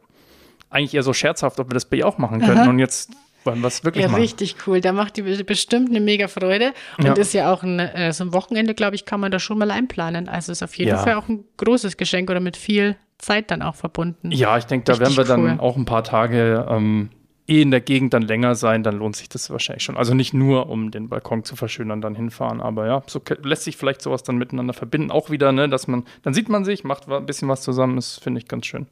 eigentlich 0.70 0.94
eher 0.94 1.02
so 1.02 1.12
scherzhaft, 1.12 1.60
ob 1.60 1.68
wir 1.68 1.74
das 1.74 1.84
bei 1.84 1.98
ihr 1.98 2.06
auch 2.06 2.18
machen 2.18 2.40
könnten 2.40 2.62
Aha. 2.62 2.70
und 2.70 2.78
jetzt 2.78 3.10
wollen 3.44 3.60
wir 3.60 3.68
es 3.68 3.84
wirklich 3.84 4.02
Ja, 4.04 4.08
machen. 4.10 4.20
richtig 4.22 4.56
cool. 4.66 4.80
Da 4.80 4.92
macht 4.92 5.16
die 5.16 5.22
be- 5.22 5.44
bestimmt 5.44 5.90
eine 5.90 6.00
mega 6.00 6.28
Freude. 6.28 6.72
Und 6.98 7.06
Ja. 7.06 7.12
ist 7.14 7.32
ja 7.34 7.52
auch 7.52 7.62
ein, 7.62 7.78
äh, 7.78 8.12
so 8.12 8.24
ein 8.24 8.32
Wochenende, 8.32 8.74
glaube 8.74 8.94
ich, 8.96 9.04
kann 9.04 9.20
man 9.20 9.30
da 9.30 9.38
schon 9.38 9.58
mal 9.58 9.70
einplanen. 9.70 10.28
Also 10.28 10.52
ist 10.52 10.62
auf 10.62 10.74
jeden 10.76 10.90
Ja. 10.90 10.98
Fall 10.98 11.14
auch 11.14 11.28
ein 11.28 11.44
großes 11.56 11.96
Geschenk 11.96 12.30
oder 12.30 12.40
mit 12.40 12.56
viel 12.56 12.96
Zeit 13.18 13.50
dann 13.50 13.62
auch 13.62 13.74
verbunden. 13.76 14.30
Ja, 14.32 14.56
ich 14.58 14.64
denke, 14.64 14.84
da 14.92 14.98
werden 14.98 15.16
wir 15.16 15.24
dann 15.24 15.42
cool. 15.44 15.56
auch 15.60 15.76
ein 15.76 15.84
paar 15.84 16.02
Tage 16.04 16.66
ähm, 16.68 17.10
eh 17.48 17.62
in 17.62 17.70
der 17.70 17.80
Gegend 17.80 18.14
dann 18.14 18.22
länger 18.22 18.54
sein, 18.54 18.82
dann 18.82 18.96
lohnt 18.96 19.16
sich 19.16 19.28
das 19.28 19.50
wahrscheinlich 19.50 19.82
schon. 19.84 19.96
Also 19.96 20.14
nicht 20.14 20.32
nur, 20.34 20.68
um 20.68 20.90
den 20.90 21.08
Balkon 21.08 21.44
zu 21.44 21.54
verschönern, 21.56 22.00
dann 22.00 22.14
hinfahren, 22.14 22.60
aber 22.60 22.86
ja, 22.86 23.02
so 23.06 23.20
lässt 23.42 23.64
sich 23.64 23.76
vielleicht 23.76 24.00
sowas 24.02 24.22
dann 24.22 24.36
miteinander 24.36 24.72
verbinden. 24.74 25.10
Auch 25.10 25.30
wieder, 25.30 25.52
ne, 25.52 25.68
dass 25.68 25.86
man, 25.88 26.04
dann 26.22 26.34
sieht 26.34 26.48
man 26.48 26.64
sich, 26.64 26.84
macht 26.84 27.08
ein 27.08 27.26
bisschen 27.26 27.48
was 27.48 27.62
zusammen, 27.62 27.96
das 27.96 28.16
finde 28.18 28.40
ich 28.40 28.48
ganz 28.48 28.66
schön. 28.66 28.86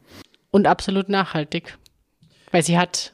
Und 0.52 0.66
absolut 0.66 1.08
nachhaltig. 1.08 1.78
Weil 2.52 2.62
sie 2.64 2.76
hat, 2.78 3.12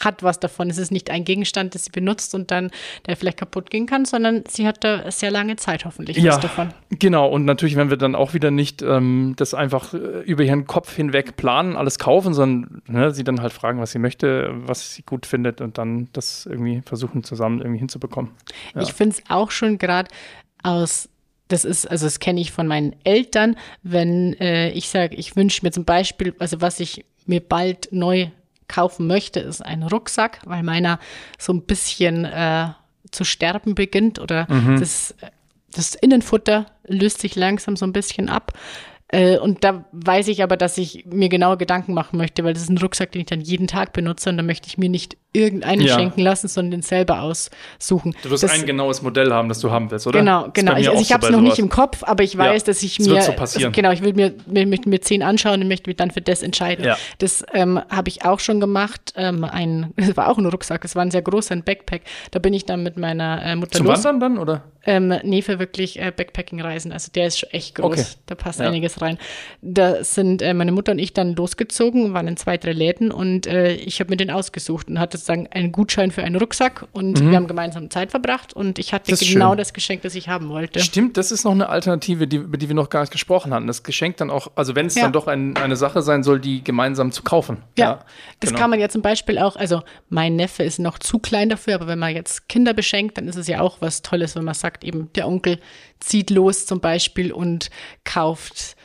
hat 0.00 0.22
was 0.22 0.40
davon. 0.40 0.70
Es 0.70 0.78
ist 0.78 0.90
nicht 0.90 1.10
ein 1.10 1.24
Gegenstand, 1.24 1.74
das 1.74 1.84
sie 1.84 1.90
benutzt 1.90 2.34
und 2.34 2.50
dann 2.50 2.70
der 3.06 3.16
vielleicht 3.16 3.38
kaputt 3.38 3.70
gehen 3.70 3.86
kann, 3.86 4.04
sondern 4.04 4.44
sie 4.48 4.66
hat 4.66 4.84
da 4.84 5.10
sehr 5.10 5.30
lange 5.30 5.56
Zeit 5.56 5.84
hoffentlich 5.84 6.22
was 6.24 6.40
davon. 6.40 6.68
genau. 6.90 7.28
Und 7.28 7.44
natürlich, 7.44 7.76
wenn 7.76 7.90
wir 7.90 7.96
dann 7.96 8.14
auch 8.14 8.34
wieder 8.34 8.50
nicht 8.50 8.82
ähm, 8.82 9.34
das 9.36 9.54
einfach 9.54 9.94
äh, 9.94 10.22
über 10.22 10.42
ihren 10.42 10.66
Kopf 10.66 10.94
hinweg 10.94 11.36
planen, 11.36 11.76
alles 11.76 11.98
kaufen, 11.98 12.34
sondern 12.34 12.82
ne, 12.86 13.10
sie 13.12 13.24
dann 13.24 13.40
halt 13.40 13.52
fragen, 13.52 13.80
was 13.80 13.92
sie 13.92 13.98
möchte, 13.98 14.50
was 14.52 14.94
sie 14.94 15.02
gut 15.02 15.26
findet 15.26 15.60
und 15.60 15.78
dann 15.78 16.08
das 16.12 16.46
irgendwie 16.46 16.82
versuchen 16.84 17.24
zusammen 17.24 17.60
irgendwie 17.60 17.78
hinzubekommen. 17.78 18.32
Ja. 18.74 18.82
Ich 18.82 18.92
finde 18.92 19.16
es 19.16 19.30
auch 19.30 19.50
schon 19.50 19.78
gerade 19.78 20.08
aus, 20.62 21.08
das 21.48 21.64
ist, 21.64 21.90
also 21.90 22.06
das 22.06 22.20
kenne 22.20 22.40
ich 22.40 22.52
von 22.52 22.66
meinen 22.66 22.94
Eltern, 23.04 23.56
wenn 23.82 24.34
äh, 24.34 24.70
ich 24.70 24.88
sage, 24.88 25.16
ich 25.16 25.34
wünsche 25.34 25.64
mir 25.64 25.70
zum 25.70 25.84
Beispiel, 25.84 26.34
also 26.38 26.60
was 26.60 26.78
ich 26.80 27.04
mir 27.26 27.40
bald 27.40 27.88
neu 27.90 28.28
kaufen 28.68 29.06
möchte, 29.06 29.40
ist 29.40 29.64
ein 29.64 29.82
Rucksack, 29.82 30.40
weil 30.44 30.62
meiner 30.62 30.98
so 31.38 31.52
ein 31.52 31.62
bisschen 31.62 32.24
äh, 32.24 32.68
zu 33.10 33.24
sterben 33.24 33.74
beginnt 33.74 34.18
oder 34.18 34.46
das, 34.78 35.14
das 35.72 35.94
Innenfutter 35.94 36.66
löst 36.86 37.20
sich 37.20 37.36
langsam 37.36 37.76
so 37.76 37.86
ein 37.86 37.92
bisschen 37.92 38.28
ab. 38.28 38.52
Äh, 39.08 39.38
und 39.38 39.64
da 39.64 39.84
weiß 39.92 40.28
ich 40.28 40.42
aber, 40.42 40.56
dass 40.56 40.76
ich 40.76 41.06
mir 41.06 41.28
genaue 41.28 41.56
Gedanken 41.56 41.94
machen 41.94 42.18
möchte, 42.18 42.44
weil 42.44 42.52
das 42.52 42.64
ist 42.64 42.68
ein 42.68 42.78
Rucksack, 42.78 43.12
den 43.12 43.22
ich 43.22 43.26
dann 43.26 43.40
jeden 43.40 43.66
Tag 43.66 43.92
benutze 43.92 44.28
und 44.28 44.36
da 44.36 44.42
möchte 44.42 44.68
ich 44.68 44.76
mir 44.76 44.90
nicht 44.90 45.16
irgendeinen 45.32 45.82
Ja. 45.82 45.94
schenken 45.94 46.20
lassen, 46.22 46.48
sondern 46.48 46.70
den 46.72 46.82
selber 46.82 47.20
aussuchen. 47.22 48.14
Du 48.22 48.30
wirst 48.30 48.42
Das- 48.42 48.52
ein 48.52 48.64
genaues 48.66 49.02
Modell 49.02 49.32
haben, 49.32 49.48
das 49.48 49.60
du 49.60 49.70
haben 49.70 49.90
willst, 49.90 50.06
oder? 50.06 50.20
Genau, 50.20 50.48
genau. 50.52 50.76
Ich, 50.76 50.88
also 50.88 51.00
ich 51.02 51.12
habe 51.12 51.26
es 51.26 51.30
noch 51.32 51.40
nicht 51.40 51.56
sowas. 51.56 51.58
im 51.58 51.68
Kopf, 51.68 52.02
aber 52.02 52.22
ich 52.24 52.36
weiß, 52.36 52.64
dass 52.64 52.82
ich 52.82 52.98
mir 52.98 53.06
wird 53.06 53.24
so 53.24 53.32
passieren. 53.32 53.72
genau, 53.72 53.90
ich 53.92 54.02
will 54.02 54.14
mir, 54.14 54.34
mir, 54.46 54.66
möchte 54.66 54.88
mir 54.88 55.00
zehn 55.00 55.22
anschauen 55.22 55.60
und 55.62 55.68
möchte 55.68 55.88
mich 55.90 55.96
dann 55.96 56.10
für 56.10 56.20
das 56.22 56.42
entscheiden. 56.42 56.84
Ja. 56.84 56.96
Das 57.18 57.44
ähm, 57.52 57.78
habe 57.90 58.08
ich 58.08 58.24
auch 58.24 58.40
schon 58.40 58.58
gemacht. 58.60 59.12
Ähm, 59.16 59.44
ein, 59.44 59.92
es 59.96 60.16
war 60.16 60.28
auch 60.28 60.38
ein 60.38 60.46
Rucksack, 60.46 60.84
es 60.84 60.96
war 60.96 61.02
ein 61.02 61.10
sehr 61.10 61.22
großer 61.22 61.54
ein 61.54 61.62
Backpack. 61.62 62.02
Da 62.30 62.38
bin 62.38 62.54
ich 62.54 62.64
dann 62.64 62.82
mit 62.82 62.96
meiner 62.96 63.42
äh, 63.44 63.54
Mutter 63.56 63.72
Zum 63.78 63.86
los. 63.86 63.98
Wandern 64.04 64.20
dann, 64.20 64.38
oder? 64.38 64.62
Ähm, 64.86 65.12
nee, 65.22 65.42
für 65.42 65.58
wirklich 65.58 65.98
äh, 66.00 66.10
Backpacking-Reisen. 66.16 66.92
Also 66.92 67.10
der 67.14 67.26
ist 67.26 67.40
schon 67.40 67.50
echt 67.50 67.74
groß. 67.74 67.92
Okay. 67.92 68.04
Da 68.26 68.34
passt 68.34 68.60
Ja. 68.60 68.68
einiges 68.68 69.02
rein. 69.02 69.18
Da 69.60 70.02
sind 70.02 70.40
äh, 70.40 70.54
meine 70.54 70.72
Mutter 70.72 70.92
und 70.92 70.98
ich 70.98 71.12
dann 71.12 71.34
losgezogen, 71.34 72.14
waren 72.14 72.26
in 72.28 72.36
zwei, 72.38 72.56
drei 72.56 72.72
Läden 72.72 73.10
und 73.10 73.46
äh, 73.46 73.74
ich 73.74 74.00
habe 74.00 74.08
mir 74.10 74.16
den 74.16 74.30
ausgesucht 74.30 74.88
und 74.88 74.98
hatte 74.98 75.17
sozusagen 75.18 75.46
einen 75.48 75.72
Gutschein 75.72 76.10
für 76.10 76.22
einen 76.22 76.36
Rucksack 76.36 76.86
und 76.92 77.20
Mhm. 77.20 77.30
wir 77.30 77.36
haben 77.36 77.46
gemeinsam 77.46 77.90
Zeit 77.90 78.10
verbracht 78.10 78.52
und 78.54 78.78
ich 78.78 78.92
hatte 78.92 79.10
Das 79.10 79.20
genau 79.20 79.50
schön. 79.50 79.58
das 79.58 79.72
Geschenk, 79.72 80.02
das 80.02 80.14
ich 80.14 80.28
haben 80.28 80.48
wollte. 80.48 80.80
Stimmt, 80.80 81.16
das 81.16 81.30
ist 81.32 81.44
noch 81.44 81.52
eine 81.52 81.68
Alternative, 81.68 82.26
die, 82.26 82.36
über 82.36 82.56
die 82.56 82.68
wir 82.68 82.74
noch 82.74 82.88
gar 82.90 83.00
nicht 83.00 83.12
gesprochen 83.12 83.52
hatten. 83.52 83.66
Das 83.66 83.82
Geschenk 83.82 84.16
dann 84.18 84.30
auch, 84.30 84.50
also 84.54 84.74
wenn 84.74 84.86
es 84.86 84.94
Ja. 84.94 85.02
dann 85.02 85.12
doch 85.12 85.26
ein, 85.26 85.56
eine 85.56 85.76
Sache 85.76 86.02
sein 86.02 86.22
soll, 86.22 86.40
die 86.40 86.64
gemeinsam 86.64 87.12
zu 87.12 87.22
kaufen. 87.22 87.62
Ja, 87.78 88.04
das 88.40 88.50
genau. 88.50 88.60
kann 88.60 88.70
man 88.70 88.80
ja 88.80 88.88
zum 88.88 89.02
Beispiel 89.02 89.38
auch, 89.38 89.56
also 89.56 89.82
mein 90.08 90.36
Neffe 90.36 90.62
ist 90.62 90.78
noch 90.78 90.98
zu 90.98 91.18
klein 91.18 91.48
dafür, 91.48 91.74
aber 91.74 91.86
wenn 91.88 91.98
man 91.98 92.14
jetzt 92.14 92.48
Kinder 92.48 92.72
beschenkt, 92.74 93.18
dann 93.18 93.28
ist 93.28 93.36
es 93.36 93.46
ja 93.48 93.60
auch 93.60 93.78
was 93.80 94.02
Tolles, 94.02 94.36
wenn 94.36 94.44
man 94.44 94.54
sagt, 94.54 94.84
eben 94.84 95.10
der 95.14 95.26
Onkel 95.28 95.58
zieht 96.00 96.30
los 96.30 96.64
zum 96.66 96.80
Beispiel 96.80 97.32
und 97.32 97.70
kauft 98.04 98.76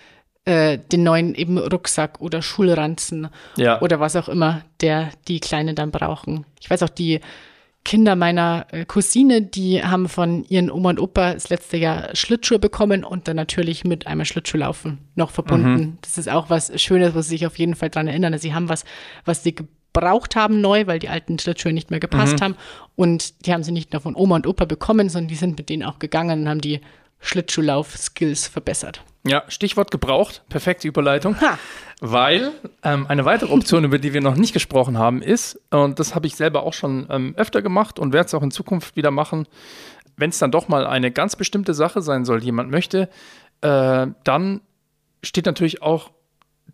äh, 0.46 0.78
den 0.78 1.04
neuen 1.04 1.36
eben 1.36 1.58
Rucksack 1.58 2.20
oder 2.20 2.42
Schulranzen 2.42 3.30
Ja. 3.56 3.82
oder 3.82 4.00
was 4.00 4.16
auch 4.16 4.28
immer, 4.30 4.62
der 4.82 5.10
die 5.28 5.40
Kleinen 5.40 5.76
dann 5.76 5.92
brauchen. 5.92 6.46
Ich 6.60 6.70
weiß 6.70 6.84
auch, 6.84 6.90
die 6.90 7.22
Kinder 7.86 8.16
meiner 8.16 8.66
äh, 8.72 8.86
Cousine, 8.86 9.42
die 9.42 9.84
haben 9.84 10.08
von 10.08 10.46
ihren 10.46 10.72
Oma 10.72 10.92
und 10.92 11.00
Opa 11.02 11.34
das 11.34 11.50
letzte 11.50 11.78
Jahr 11.78 12.16
Schlittschuhe 12.16 12.60
bekommen 12.60 13.04
und 13.04 13.28
dann 13.28 13.36
natürlich 13.36 13.84
mit 13.84 14.08
einmal 14.08 14.26
Schlittschuhlaufen 14.26 15.00
noch 15.16 15.32
verbunden. 15.32 15.98
Das 16.02 16.18
ist 16.18 16.30
auch 16.30 16.50
was 16.50 16.72
Schönes, 16.82 17.14
wo 17.14 17.22
sie 17.22 17.30
sich 17.30 17.46
auf 17.46 17.58
jeden 17.58 17.76
Fall 17.76 17.90
dran 17.90 18.08
erinnern. 18.08 18.38
Sie 18.38 18.54
haben 18.54 18.70
was, 18.70 18.86
was 19.26 19.44
sie 19.44 19.54
gebraucht 19.56 20.36
haben 20.38 20.62
neu, 20.62 20.88
weil 20.88 21.00
die 21.00 21.10
alten 21.10 21.38
Schlittschuhe 21.40 21.74
nicht 21.74 21.92
mehr 21.92 22.00
gepasst 22.00 22.42
haben. 22.42 22.56
Und 22.96 23.46
die 23.46 23.54
haben 23.54 23.64
sie 23.64 23.74
nicht 23.74 23.92
nur 23.92 24.02
von 24.02 24.16
Oma 24.16 24.36
und 24.38 24.48
Opa 24.48 24.64
bekommen, 24.66 25.10
sondern 25.10 25.28
die 25.28 25.36
sind 25.36 25.58
mit 25.58 25.68
denen 25.70 25.84
auch 25.84 26.00
gegangen 26.00 26.42
und 26.44 26.50
haben 26.50 26.62
die 26.62 26.80
Schlittschuhlauf-Skills 27.24 28.48
verbessert. 28.48 29.04
Ja, 29.26 29.44
Stichwort 29.48 29.90
gebraucht, 29.90 30.44
perfekte 30.50 30.88
Überleitung. 30.88 31.40
Ha. 31.40 31.58
Weil 32.02 32.52
ähm, 32.84 33.08
eine 33.08 33.24
weitere 33.24 33.54
Option, 33.54 33.86
über 33.86 33.98
die 33.98 34.14
wir 34.14 34.22
noch 34.22 34.36
nicht 34.36 34.54
gesprochen 34.54 34.98
haben, 34.98 35.22
ist, 35.22 35.60
und 35.72 36.00
das 36.00 36.14
habe 36.14 36.28
ich 36.28 36.36
selber 36.36 36.64
auch 36.64 36.74
schon 36.74 37.08
ähm, 37.10 37.34
öfter 37.38 37.62
gemacht 37.62 37.98
und 37.98 38.12
werde 38.12 38.28
es 38.28 38.34
auch 38.34 38.44
in 38.44 38.52
Zukunft 38.52 38.98
wieder 38.98 39.12
machen, 39.12 39.48
wenn 40.18 40.30
es 40.30 40.40
dann 40.40 40.52
doch 40.52 40.68
mal 40.68 40.86
eine 40.86 41.12
ganz 41.12 41.38
bestimmte 41.38 41.74
Sache 41.74 42.02
sein 42.02 42.26
soll, 42.26 42.42
die 42.42 42.48
jemand 42.48 42.70
möchte, 42.70 43.10
äh, 43.62 44.08
dann 44.24 44.62
steht 45.24 45.46
natürlich 45.46 45.82
auch 45.82 46.12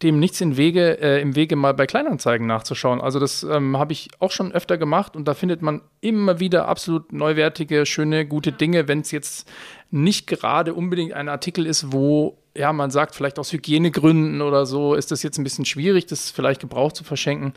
dem 0.02 0.20
nichts 0.20 0.40
im 0.42 0.56
Wege, 0.56 1.00
äh, 1.02 1.22
im 1.22 1.36
Wege 1.36 1.56
mal 1.56 1.74
bei 1.74 1.86
Kleinanzeigen 1.86 2.48
nachzuschauen. 2.48 3.02
Also 3.02 3.20
das 3.20 3.44
ähm, 3.44 3.78
habe 3.78 3.92
ich 3.92 4.10
auch 4.20 4.32
schon 4.32 4.52
öfter 4.52 4.78
gemacht 4.78 5.16
und 5.16 5.28
da 5.28 5.34
findet 5.34 5.62
man 5.62 5.82
immer 6.00 6.40
wieder 6.40 6.68
absolut 6.68 7.12
neuwertige, 7.12 7.86
schöne, 7.86 8.26
gute 8.26 8.52
Dinge, 8.52 8.88
wenn 8.88 9.02
es 9.02 9.12
jetzt 9.12 9.50
nicht 9.91 10.28
gerade 10.28 10.73
unbedingt 10.73 11.13
ein 11.13 11.30
Artikel 11.30 11.65
ist, 11.65 11.91
wo 11.91 12.38
ja 12.56 12.73
man 12.73 12.91
sagt, 12.91 13.15
vielleicht 13.15 13.39
aus 13.39 13.54
Hygienegründen 13.54 14.41
oder 14.41 14.65
so 14.65 14.93
ist 14.93 15.12
das 15.12 15.23
jetzt 15.23 15.38
ein 15.38 15.43
bisschen 15.43 15.65
schwierig, 15.65 16.06
das 16.06 16.32
vielleicht 16.32 16.62
gebraucht 16.62 16.95
zu 16.95 17.04
verschenken. 17.04 17.54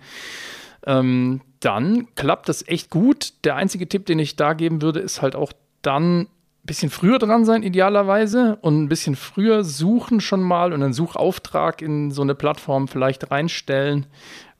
Ähm, 0.86 1.40
dann 1.60 2.08
klappt 2.14 2.48
das 2.48 2.66
echt 2.66 2.90
gut. 2.90 3.34
Der 3.44 3.56
einzige 3.56 3.88
Tipp, 3.88 4.06
den 4.06 4.18
ich 4.18 4.36
da 4.36 4.52
geben 4.52 4.82
würde, 4.82 5.00
ist 5.00 5.22
halt 5.22 5.36
auch 5.36 5.52
dann 5.82 6.20
ein 6.22 6.28
bisschen 6.64 6.90
früher 6.90 7.18
dran 7.18 7.44
sein, 7.44 7.62
idealerweise, 7.62 8.58
und 8.60 8.82
ein 8.82 8.88
bisschen 8.88 9.16
früher 9.16 9.64
suchen 9.64 10.20
schon 10.20 10.42
mal 10.42 10.72
und 10.72 10.82
einen 10.82 10.92
Suchauftrag 10.92 11.82
in 11.82 12.10
so 12.10 12.22
eine 12.22 12.34
Plattform 12.34 12.88
vielleicht 12.88 13.30
reinstellen, 13.30 14.06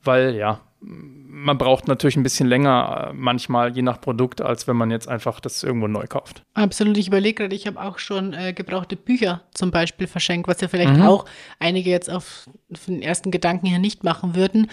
weil 0.03 0.35
ja, 0.35 0.59
man 0.85 1.57
braucht 1.57 1.87
natürlich 1.87 2.15
ein 2.15 2.23
bisschen 2.23 2.47
länger 2.47 3.09
äh, 3.09 3.13
manchmal, 3.13 3.75
je 3.75 3.81
nach 3.81 3.99
Produkt, 3.99 4.41
als 4.41 4.67
wenn 4.67 4.75
man 4.75 4.91
jetzt 4.91 5.07
einfach 5.07 5.39
das 5.39 5.63
irgendwo 5.63 5.87
neu 5.87 6.05
kauft. 6.07 6.43
Absolut, 6.53 6.97
ich 6.97 7.07
überlege 7.07 7.43
gerade, 7.43 7.55
ich 7.55 7.67
habe 7.67 7.81
auch 7.81 7.99
schon 7.99 8.33
äh, 8.33 8.53
gebrauchte 8.53 8.95
Bücher 8.95 9.41
zum 9.53 9.71
Beispiel 9.71 10.07
verschenkt, 10.07 10.47
was 10.47 10.61
ja 10.61 10.67
vielleicht 10.67 11.01
auch 11.01 11.25
einige 11.59 11.89
jetzt 11.89 12.09
auf 12.09 12.49
den 12.87 13.01
ersten 13.01 13.31
Gedanken 13.31 13.67
her 13.67 13.79
nicht 13.79 14.03
machen 14.03 14.35
würden. 14.35 14.69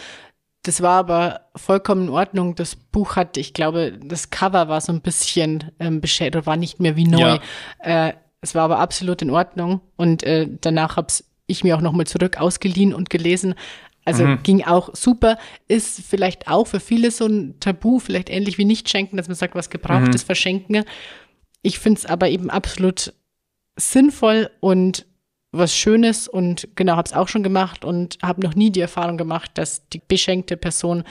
Das 0.62 0.83
war 0.83 0.99
aber 0.99 1.40
vollkommen 1.57 2.09
in 2.09 2.11
Ordnung. 2.11 2.55
Das 2.55 2.77
Buch 2.77 3.16
hat, 3.16 3.37
ich 3.38 3.55
glaube, 3.55 3.99
das 4.05 4.29
Cover 4.31 4.68
war 4.68 4.81
so 4.81 4.92
ein 4.92 5.01
bisschen 5.01 5.73
ähm, 5.81 6.01
beschädigt 6.01 6.37
oder 6.37 6.46
war 6.46 6.57
nicht 6.57 6.81
mehr 6.81 6.96
wie 6.96 7.07
neu. 7.07 7.38
Äh, 7.79 8.12
es 8.42 8.55
war 8.55 8.64
aber 8.64 8.79
absolut 8.79 9.23
in 9.23 9.31
Ordnung 9.31 9.81
und 9.96 10.23
äh, 10.23 10.49
danach 10.61 10.96
habe 10.96 11.09
ich 11.46 11.64
mir 11.64 11.77
auch 11.77 11.81
nochmal 11.81 12.07
zurück 12.07 12.38
ausgeliehen 12.38 12.94
und 12.94 13.11
gelesen. 13.11 13.55
Also 14.12 14.42
ging 14.42 14.64
auch 14.64 14.94
super. 14.94 15.38
Ist 15.68 16.03
vielleicht 16.03 16.49
auch 16.49 16.66
für 16.66 16.81
viele 16.81 17.11
so 17.11 17.27
ein 17.27 17.59
Tabu, 17.61 17.99
vielleicht 17.99 18.31
ähnlich 18.31 18.59
wie 18.59 18.64
nicht 18.64 18.88
schenken, 18.88 19.16
dass 19.16 19.29
man 19.29 19.37
sagt, 19.37 19.55
was 19.55 19.70
gebrauchtes 19.70 20.23
verschenken. 20.23 20.85
Ich 21.62 21.79
finde 21.79 21.99
es 21.99 22.07
aber 22.07 22.29
eben 22.29 22.51
absolut 22.51 23.12
sinnvoll 23.77 24.51
und 24.61 25.07
was 25.53 25.75
Schönes 25.75 26.29
und 26.29 26.68
genau, 26.77 26.96
habe 26.96 27.07
es 27.07 27.12
auch 27.12 27.29
schon 27.29 27.42
gemacht 27.42 27.85
und 27.85 28.18
habe 28.23 28.40
noch 28.42 28.55
nie 28.55 28.70
die 28.70 28.81
Erfahrung 28.81 29.16
gemacht, 29.16 29.51
dass 29.55 29.88
die 29.88 30.01
beschenkte 30.07 30.57
Person 30.57 31.05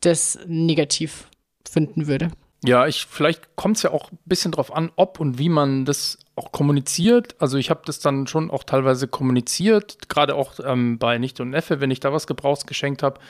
das 0.00 0.38
negativ 0.46 1.28
finden 1.68 2.06
würde. 2.06 2.30
Ja, 2.66 2.86
ich, 2.86 3.06
vielleicht 3.06 3.56
kommt 3.56 3.76
es 3.76 3.82
ja 3.84 3.90
auch 3.92 4.10
ein 4.10 4.18
bisschen 4.24 4.52
drauf 4.52 4.74
an, 4.74 4.90
ob 4.96 5.20
und 5.20 5.38
wie 5.38 5.48
man 5.48 5.84
das 5.84 6.18
auch 6.34 6.52
kommuniziert. 6.52 7.36
Also 7.40 7.58
ich 7.58 7.70
habe 7.70 7.82
das 7.86 8.00
dann 8.00 8.26
schon 8.26 8.50
auch 8.50 8.64
teilweise 8.64 9.08
kommuniziert, 9.08 10.08
gerade 10.08 10.34
auch 10.34 10.54
ähm, 10.64 10.98
bei 10.98 11.18
Nicht 11.18 11.40
und 11.40 11.50
Neffe, 11.50 11.80
wenn 11.80 11.90
ich 11.90 12.00
da 12.00 12.12
was 12.12 12.26
Gebrauchs 12.26 12.66
geschenkt 12.66 13.02
habe. 13.02 13.20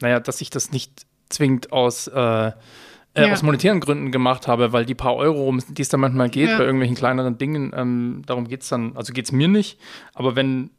Naja, 0.00 0.20
dass 0.20 0.40
ich 0.40 0.50
das 0.50 0.70
nicht 0.70 1.06
zwingend 1.28 1.72
aus, 1.72 2.06
äh, 2.06 2.12
äh, 2.14 2.52
Ja. 3.16 3.32
aus 3.32 3.42
monetären 3.42 3.80
Gründen 3.80 4.12
gemacht 4.12 4.46
habe, 4.46 4.72
weil 4.72 4.86
die 4.86 4.94
paar 4.94 5.16
Euro, 5.16 5.48
um 5.48 5.62
die 5.68 5.82
es 5.82 5.88
dann 5.88 6.00
manchmal 6.00 6.30
geht, 6.30 6.48
Ja. 6.50 6.58
bei 6.58 6.64
irgendwelchen 6.64 6.96
kleineren 6.96 7.36
Dingen, 7.36 7.72
ähm, 7.76 8.22
darum 8.26 8.46
geht 8.48 8.62
es 8.62 8.68
dann, 8.68 8.96
also 8.96 9.12
geht 9.12 9.24
es 9.26 9.32
mir 9.32 9.48
nicht. 9.48 9.78
Aber 10.14 10.36
wenn 10.36 10.70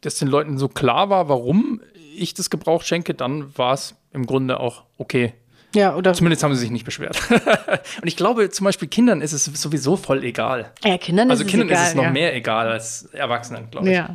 das 0.00 0.16
den 0.16 0.28
Leuten 0.28 0.56
so 0.58 0.68
klar 0.68 1.10
war, 1.10 1.28
warum 1.28 1.80
ich 2.16 2.32
das 2.34 2.50
Gebrauch 2.50 2.82
schenke, 2.82 3.14
dann 3.14 3.56
war 3.56 3.74
es 3.74 3.94
im 4.12 4.26
Grunde 4.26 4.58
auch 4.60 4.84
okay. 4.96 5.34
Ja, 5.74 5.94
oder 5.96 6.14
Zumindest 6.14 6.42
haben 6.42 6.54
sie 6.54 6.60
sich 6.60 6.70
nicht 6.70 6.84
beschwert. 6.84 7.18
und 7.30 8.06
ich 8.08 8.16
glaube, 8.16 8.48
zum 8.50 8.64
Beispiel 8.64 8.88
Kindern 8.88 9.20
ist 9.20 9.32
es 9.32 9.44
sowieso 9.44 9.96
voll 9.96 10.24
egal. 10.24 10.72
ja, 10.84 10.96
Kindern 10.98 11.30
Also 11.30 11.42
ist 11.42 11.46
es 11.48 11.50
Kindern 11.50 11.68
egal, 11.68 11.82
ist 11.82 11.88
es 11.90 11.94
noch 11.94 12.04
ja. 12.04 12.10
mehr 12.10 12.34
egal 12.34 12.68
als 12.68 13.02
Erwachsenen, 13.12 13.70
glaube 13.70 13.88
ich. 13.88 13.94
Ja. 13.94 14.14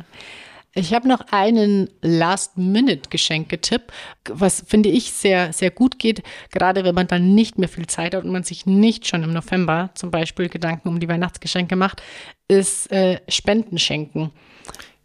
Ich 0.76 0.92
habe 0.92 1.06
noch 1.06 1.20
einen 1.30 1.88
Last-Minute-Geschenketipp, 2.02 3.92
was 4.28 4.64
finde 4.66 4.88
ich 4.88 5.12
sehr, 5.12 5.52
sehr 5.52 5.70
gut 5.70 5.98
geht, 5.98 6.22
gerade 6.50 6.84
wenn 6.84 6.94
man 6.94 7.06
dann 7.06 7.34
nicht 7.34 7.58
mehr 7.58 7.68
viel 7.68 7.86
Zeit 7.86 8.14
hat 8.14 8.24
und 8.24 8.32
man 8.32 8.42
sich 8.42 8.66
nicht 8.66 9.06
schon 9.06 9.22
im 9.22 9.32
November 9.32 9.90
zum 9.94 10.10
Beispiel 10.10 10.48
Gedanken 10.48 10.88
um 10.88 11.00
die 11.00 11.08
Weihnachtsgeschenke 11.08 11.76
macht, 11.76 12.02
ist 12.48 12.90
äh, 12.90 13.20
Spenden 13.28 13.78
schenken. 13.78 14.32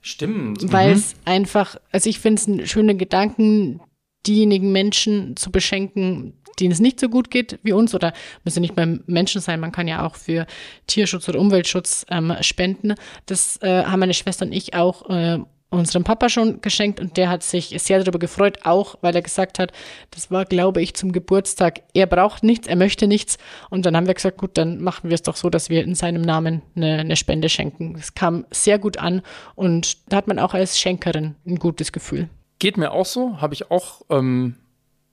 Stimmt. 0.01 0.71
Weil 0.71 0.89
Mhm. 0.91 0.95
es 0.97 1.13
einfach, 1.25 1.75
also 1.91 2.09
ich 2.09 2.19
finde 2.19 2.41
es 2.41 2.47
ein 2.47 2.67
schöner 2.67 2.93
Gedanken, 2.95 3.81
diejenigen 4.25 4.71
Menschen 4.71 5.35
zu 5.37 5.51
beschenken, 5.51 6.33
denen 6.59 6.71
es 6.71 6.79
nicht 6.79 6.99
so 6.99 7.09
gut 7.09 7.31
geht 7.31 7.59
wie 7.63 7.73
uns 7.73 7.93
oder 7.95 8.13
müssen 8.43 8.61
nicht 8.61 8.75
beim 8.75 9.03
Menschen 9.07 9.41
sein, 9.41 9.59
man 9.59 9.71
kann 9.71 9.87
ja 9.87 10.05
auch 10.05 10.15
für 10.15 10.45
Tierschutz 10.87 11.27
oder 11.29 11.39
Umweltschutz 11.39 12.05
ähm, 12.09 12.35
spenden. 12.41 12.95
Das 13.25 13.57
äh, 13.61 13.83
haben 13.83 13.99
meine 13.99 14.13
Schwester 14.13 14.45
und 14.45 14.51
ich 14.51 14.73
auch 14.73 15.09
äh, 15.09 15.39
unserem 15.69 16.03
Papa 16.03 16.29
schon 16.29 16.61
geschenkt 16.61 16.99
und 16.99 17.17
der 17.17 17.29
hat 17.29 17.43
sich 17.43 17.75
sehr 17.77 17.99
darüber 17.99 18.19
gefreut, 18.19 18.59
auch 18.63 18.95
weil 19.01 19.15
er 19.15 19.21
gesagt 19.21 19.59
hat, 19.59 19.71
das 20.11 20.31
war, 20.31 20.45
glaube 20.45 20.81
ich, 20.81 20.95
zum 20.95 21.11
Geburtstag. 21.11 21.81
Er 21.93 22.07
braucht 22.07 22.43
nichts, 22.43 22.67
er 22.67 22.75
möchte 22.75 23.07
nichts. 23.07 23.37
Und 23.69 23.85
dann 23.85 23.95
haben 23.95 24.07
wir 24.07 24.13
gesagt, 24.15 24.37
gut, 24.37 24.57
dann 24.57 24.81
machen 24.81 25.09
wir 25.09 25.15
es 25.15 25.21
doch 25.21 25.35
so, 25.35 25.49
dass 25.49 25.69
wir 25.69 25.83
in 25.83 25.95
seinem 25.95 26.21
Namen 26.21 26.63
eine, 26.75 26.99
eine 26.99 27.15
Spende 27.15 27.49
schenken. 27.49 27.95
Es 27.97 28.15
kam 28.15 28.45
sehr 28.51 28.79
gut 28.79 28.97
an 28.97 29.21
und 29.55 29.97
da 30.11 30.17
hat 30.17 30.27
man 30.27 30.39
auch 30.39 30.53
als 30.53 30.79
Schenkerin 30.79 31.35
ein 31.45 31.57
gutes 31.57 31.91
Gefühl. 31.91 32.29
Geht 32.57 32.77
mir 32.77 32.91
auch 32.91 33.05
so. 33.05 33.39
Habe 33.39 33.53
ich 33.53 33.69
auch, 33.69 34.01
ähm, 34.09 34.55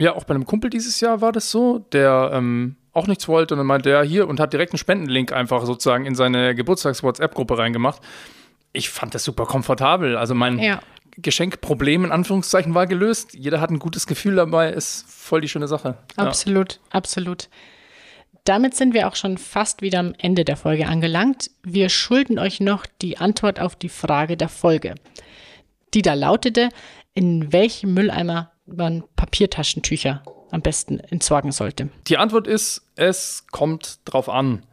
ja, 0.00 0.14
auch 0.14 0.24
bei 0.24 0.34
einem 0.34 0.46
Kumpel 0.46 0.70
dieses 0.70 1.00
Jahr 1.00 1.20
war 1.20 1.32
das 1.32 1.50
so, 1.50 1.78
der 1.92 2.30
ähm, 2.32 2.76
auch 2.92 3.06
nichts 3.06 3.28
wollte 3.28 3.54
und 3.54 3.58
dann 3.58 3.66
meinte 3.66 3.90
er 3.90 4.02
hier 4.04 4.28
und 4.28 4.40
hat 4.40 4.52
direkt 4.52 4.72
einen 4.72 4.78
Spendenlink 4.78 5.32
einfach 5.32 5.64
sozusagen 5.64 6.06
in 6.06 6.14
seine 6.14 6.54
Geburtstags-WhatsApp-Gruppe 6.54 7.58
reingemacht. 7.58 8.00
Ich 8.72 8.90
fand 8.90 9.14
das 9.14 9.24
super 9.24 9.46
komfortabel. 9.46 10.16
Also 10.16 10.34
mein 10.34 10.58
Ja. 10.58 10.80
Geschenkproblem 11.18 12.04
in 12.04 12.12
Anführungszeichen 12.12 12.74
war 12.74 12.86
gelöst. 12.86 13.34
Jeder 13.34 13.60
hat 13.60 13.70
ein 13.70 13.78
gutes 13.78 14.06
Gefühl 14.06 14.36
dabei, 14.36 14.70
ist 14.70 15.06
voll 15.08 15.40
die 15.40 15.48
schöne 15.48 15.66
Sache. 15.68 15.96
Ja. 16.18 16.24
Absolut, 16.24 16.78
absolut. 16.90 17.48
Damit 18.44 18.74
sind 18.76 18.94
wir 18.94 19.08
auch 19.08 19.16
schon 19.16 19.38
fast 19.38 19.82
wieder 19.82 19.98
am 19.98 20.14
Ende 20.18 20.44
der 20.44 20.56
Folge 20.56 20.86
angelangt. 20.86 21.50
Wir 21.64 21.88
schulden 21.88 22.38
euch 22.38 22.60
noch 22.60 22.86
die 23.02 23.18
Antwort 23.18 23.60
auf 23.60 23.74
die 23.76 23.88
Frage 23.88 24.36
der 24.36 24.48
Folge. 24.48 24.94
Die 25.94 26.02
da 26.02 26.14
lautete, 26.14 26.68
in 27.14 27.52
welchem 27.52 27.94
Mülleimer 27.94 28.52
man 28.66 29.04
Papiertaschentücher 29.16 30.22
am 30.50 30.62
besten 30.62 31.00
entsorgen 31.00 31.52
sollte. 31.52 31.88
Die 32.06 32.18
Antwort 32.18 32.46
ist, 32.46 32.86
es 32.96 33.46
kommt 33.50 34.00
drauf 34.04 34.28
an. 34.28 34.64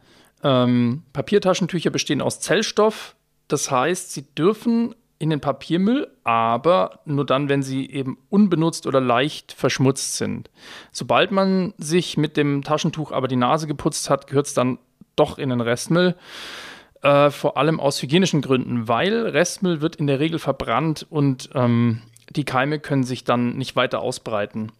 Ähm, 0.42 1.02
Papiertaschentücher 1.12 1.90
bestehen 1.90 2.20
aus 2.20 2.40
Zellstoff. 2.40 3.16
Das 3.48 3.70
heißt, 3.70 4.12
sie 4.12 4.22
dürfen 4.34 4.94
in 5.18 5.30
den 5.30 5.40
Papiermüll, 5.40 6.10
aber 6.24 7.00
nur 7.04 7.24
dann, 7.24 7.48
wenn 7.48 7.62
sie 7.62 7.88
eben 7.88 8.18
unbenutzt 8.30 8.86
oder 8.86 9.00
leicht 9.00 9.52
verschmutzt 9.52 10.16
sind. 10.16 10.50
Sobald 10.92 11.30
man 11.30 11.72
sich 11.78 12.16
mit 12.16 12.36
dem 12.36 12.62
Taschentuch 12.62 13.12
aber 13.12 13.28
die 13.28 13.36
Nase 13.36 13.66
geputzt 13.66 14.10
hat, 14.10 14.26
gehört 14.26 14.46
es 14.46 14.54
dann 14.54 14.78
doch 15.16 15.38
in 15.38 15.50
den 15.50 15.60
Restmüll. 15.60 16.16
Äh, 17.02 17.30
vor 17.30 17.56
allem 17.56 17.80
aus 17.80 18.02
hygienischen 18.02 18.40
Gründen, 18.40 18.88
weil 18.88 19.28
Restmüll 19.28 19.80
wird 19.80 19.96
in 19.96 20.06
der 20.06 20.20
Regel 20.20 20.38
verbrannt 20.38 21.06
und 21.08 21.50
ähm, 21.54 22.02
die 22.30 22.44
Keime 22.44 22.78
können 22.78 23.04
sich 23.04 23.24
dann 23.24 23.56
nicht 23.56 23.76
weiter 23.76 24.00
ausbreiten. 24.00 24.72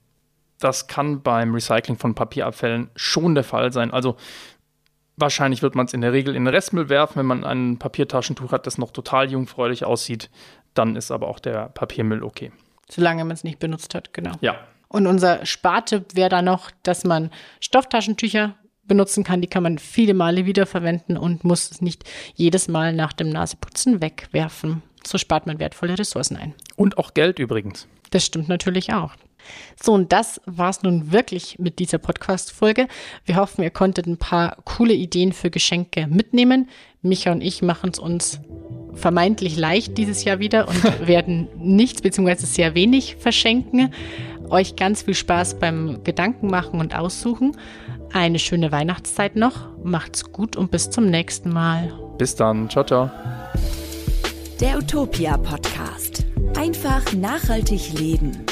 das 0.60 0.86
kann 0.86 1.20
beim 1.22 1.52
Recycling 1.52 1.98
von 1.98 2.14
Papierabfällen 2.14 2.90
schon 2.96 3.34
der 3.34 3.44
Fall 3.44 3.72
sein. 3.72 3.90
Also 3.90 4.16
wahrscheinlich 5.16 5.62
wird 5.62 5.74
man 5.74 5.86
es 5.86 5.92
in 5.92 6.00
der 6.00 6.12
Regel 6.12 6.34
in 6.34 6.44
den 6.44 6.54
Restmüll 6.54 6.88
werfen, 6.88 7.18
wenn 7.18 7.26
man 7.26 7.44
ein 7.44 7.78
Papiertaschentuch 7.78 8.52
hat, 8.52 8.66
das 8.66 8.78
noch 8.78 8.90
total 8.90 9.30
jungfräulich 9.30 9.84
aussieht. 9.84 10.30
Dann 10.72 10.96
ist 10.96 11.10
aber 11.10 11.28
auch 11.28 11.38
der 11.38 11.68
Papiermüll 11.68 12.22
okay. 12.22 12.50
Solange 12.88 13.24
man 13.24 13.34
es 13.34 13.44
nicht 13.44 13.58
benutzt 13.58 13.94
hat, 13.94 14.12
genau. 14.12 14.32
Ja. 14.40 14.58
Und 14.88 15.06
unser 15.06 15.44
Spartipp 15.44 16.14
wäre 16.14 16.28
da 16.28 16.42
noch, 16.42 16.70
dass 16.82 17.04
man 17.04 17.30
Stofftaschentücher 17.60 18.54
benutzen 18.86 19.24
kann. 19.24 19.40
Die 19.40 19.48
kann 19.48 19.62
man 19.62 19.78
viele 19.78 20.14
Male 20.14 20.46
wiederverwenden 20.46 21.16
und 21.16 21.44
muss 21.44 21.70
es 21.70 21.80
nicht 21.80 22.04
jedes 22.34 22.68
Mal 22.68 22.92
nach 22.92 23.12
dem 23.12 23.30
Naseputzen 23.30 24.00
wegwerfen. 24.00 24.82
So 25.06 25.18
spart 25.18 25.46
man 25.46 25.58
wertvolle 25.58 25.98
Ressourcen 25.98 26.36
ein. 26.36 26.54
Und 26.76 26.98
auch 26.98 27.14
Geld 27.14 27.38
übrigens. 27.38 27.86
Das 28.10 28.24
stimmt 28.24 28.48
natürlich 28.48 28.92
auch. 28.92 29.12
So, 29.82 29.92
und 29.92 30.12
das 30.12 30.40
war 30.46 30.70
es 30.70 30.82
nun 30.82 31.12
wirklich 31.12 31.58
mit 31.58 31.78
dieser 31.78 31.98
Podcast-Folge. 31.98 32.88
Wir 33.24 33.36
hoffen, 33.36 33.62
ihr 33.62 33.70
konntet 33.70 34.06
ein 34.06 34.16
paar 34.16 34.56
coole 34.64 34.94
Ideen 34.94 35.32
für 35.32 35.50
Geschenke 35.50 36.06
mitnehmen. 36.06 36.68
Micha 37.02 37.32
und 37.32 37.42
ich 37.42 37.60
machen 37.60 37.90
es 37.92 37.98
uns 37.98 38.40
vermeintlich 38.94 39.56
leicht 39.56 39.98
dieses 39.98 40.24
Jahr 40.24 40.38
wieder 40.38 40.68
und 40.68 40.82
werden 41.06 41.48
nichts 41.58 42.00
bzw. 42.00 42.46
sehr 42.46 42.74
wenig 42.74 43.16
verschenken. 43.16 43.92
Euch 44.48 44.76
ganz 44.76 45.02
viel 45.02 45.14
Spaß 45.14 45.58
beim 45.58 46.04
Gedankenmachen 46.04 46.80
und 46.80 46.94
Aussuchen. 46.94 47.56
Eine 48.14 48.38
schöne 48.38 48.70
Weihnachtszeit 48.70 49.34
noch. 49.34 49.66
Macht's 49.82 50.30
gut 50.30 50.54
und 50.54 50.70
bis 50.70 50.88
zum 50.88 51.06
nächsten 51.06 51.50
Mal. 51.50 51.92
Bis 52.16 52.36
dann. 52.36 52.70
Ciao, 52.70 52.84
ciao. 52.84 53.10
Der 54.60 54.78
Utopia 54.78 55.36
Podcast. 55.36 56.24
Einfach 56.56 57.12
nachhaltig 57.12 57.98
leben. 57.98 58.46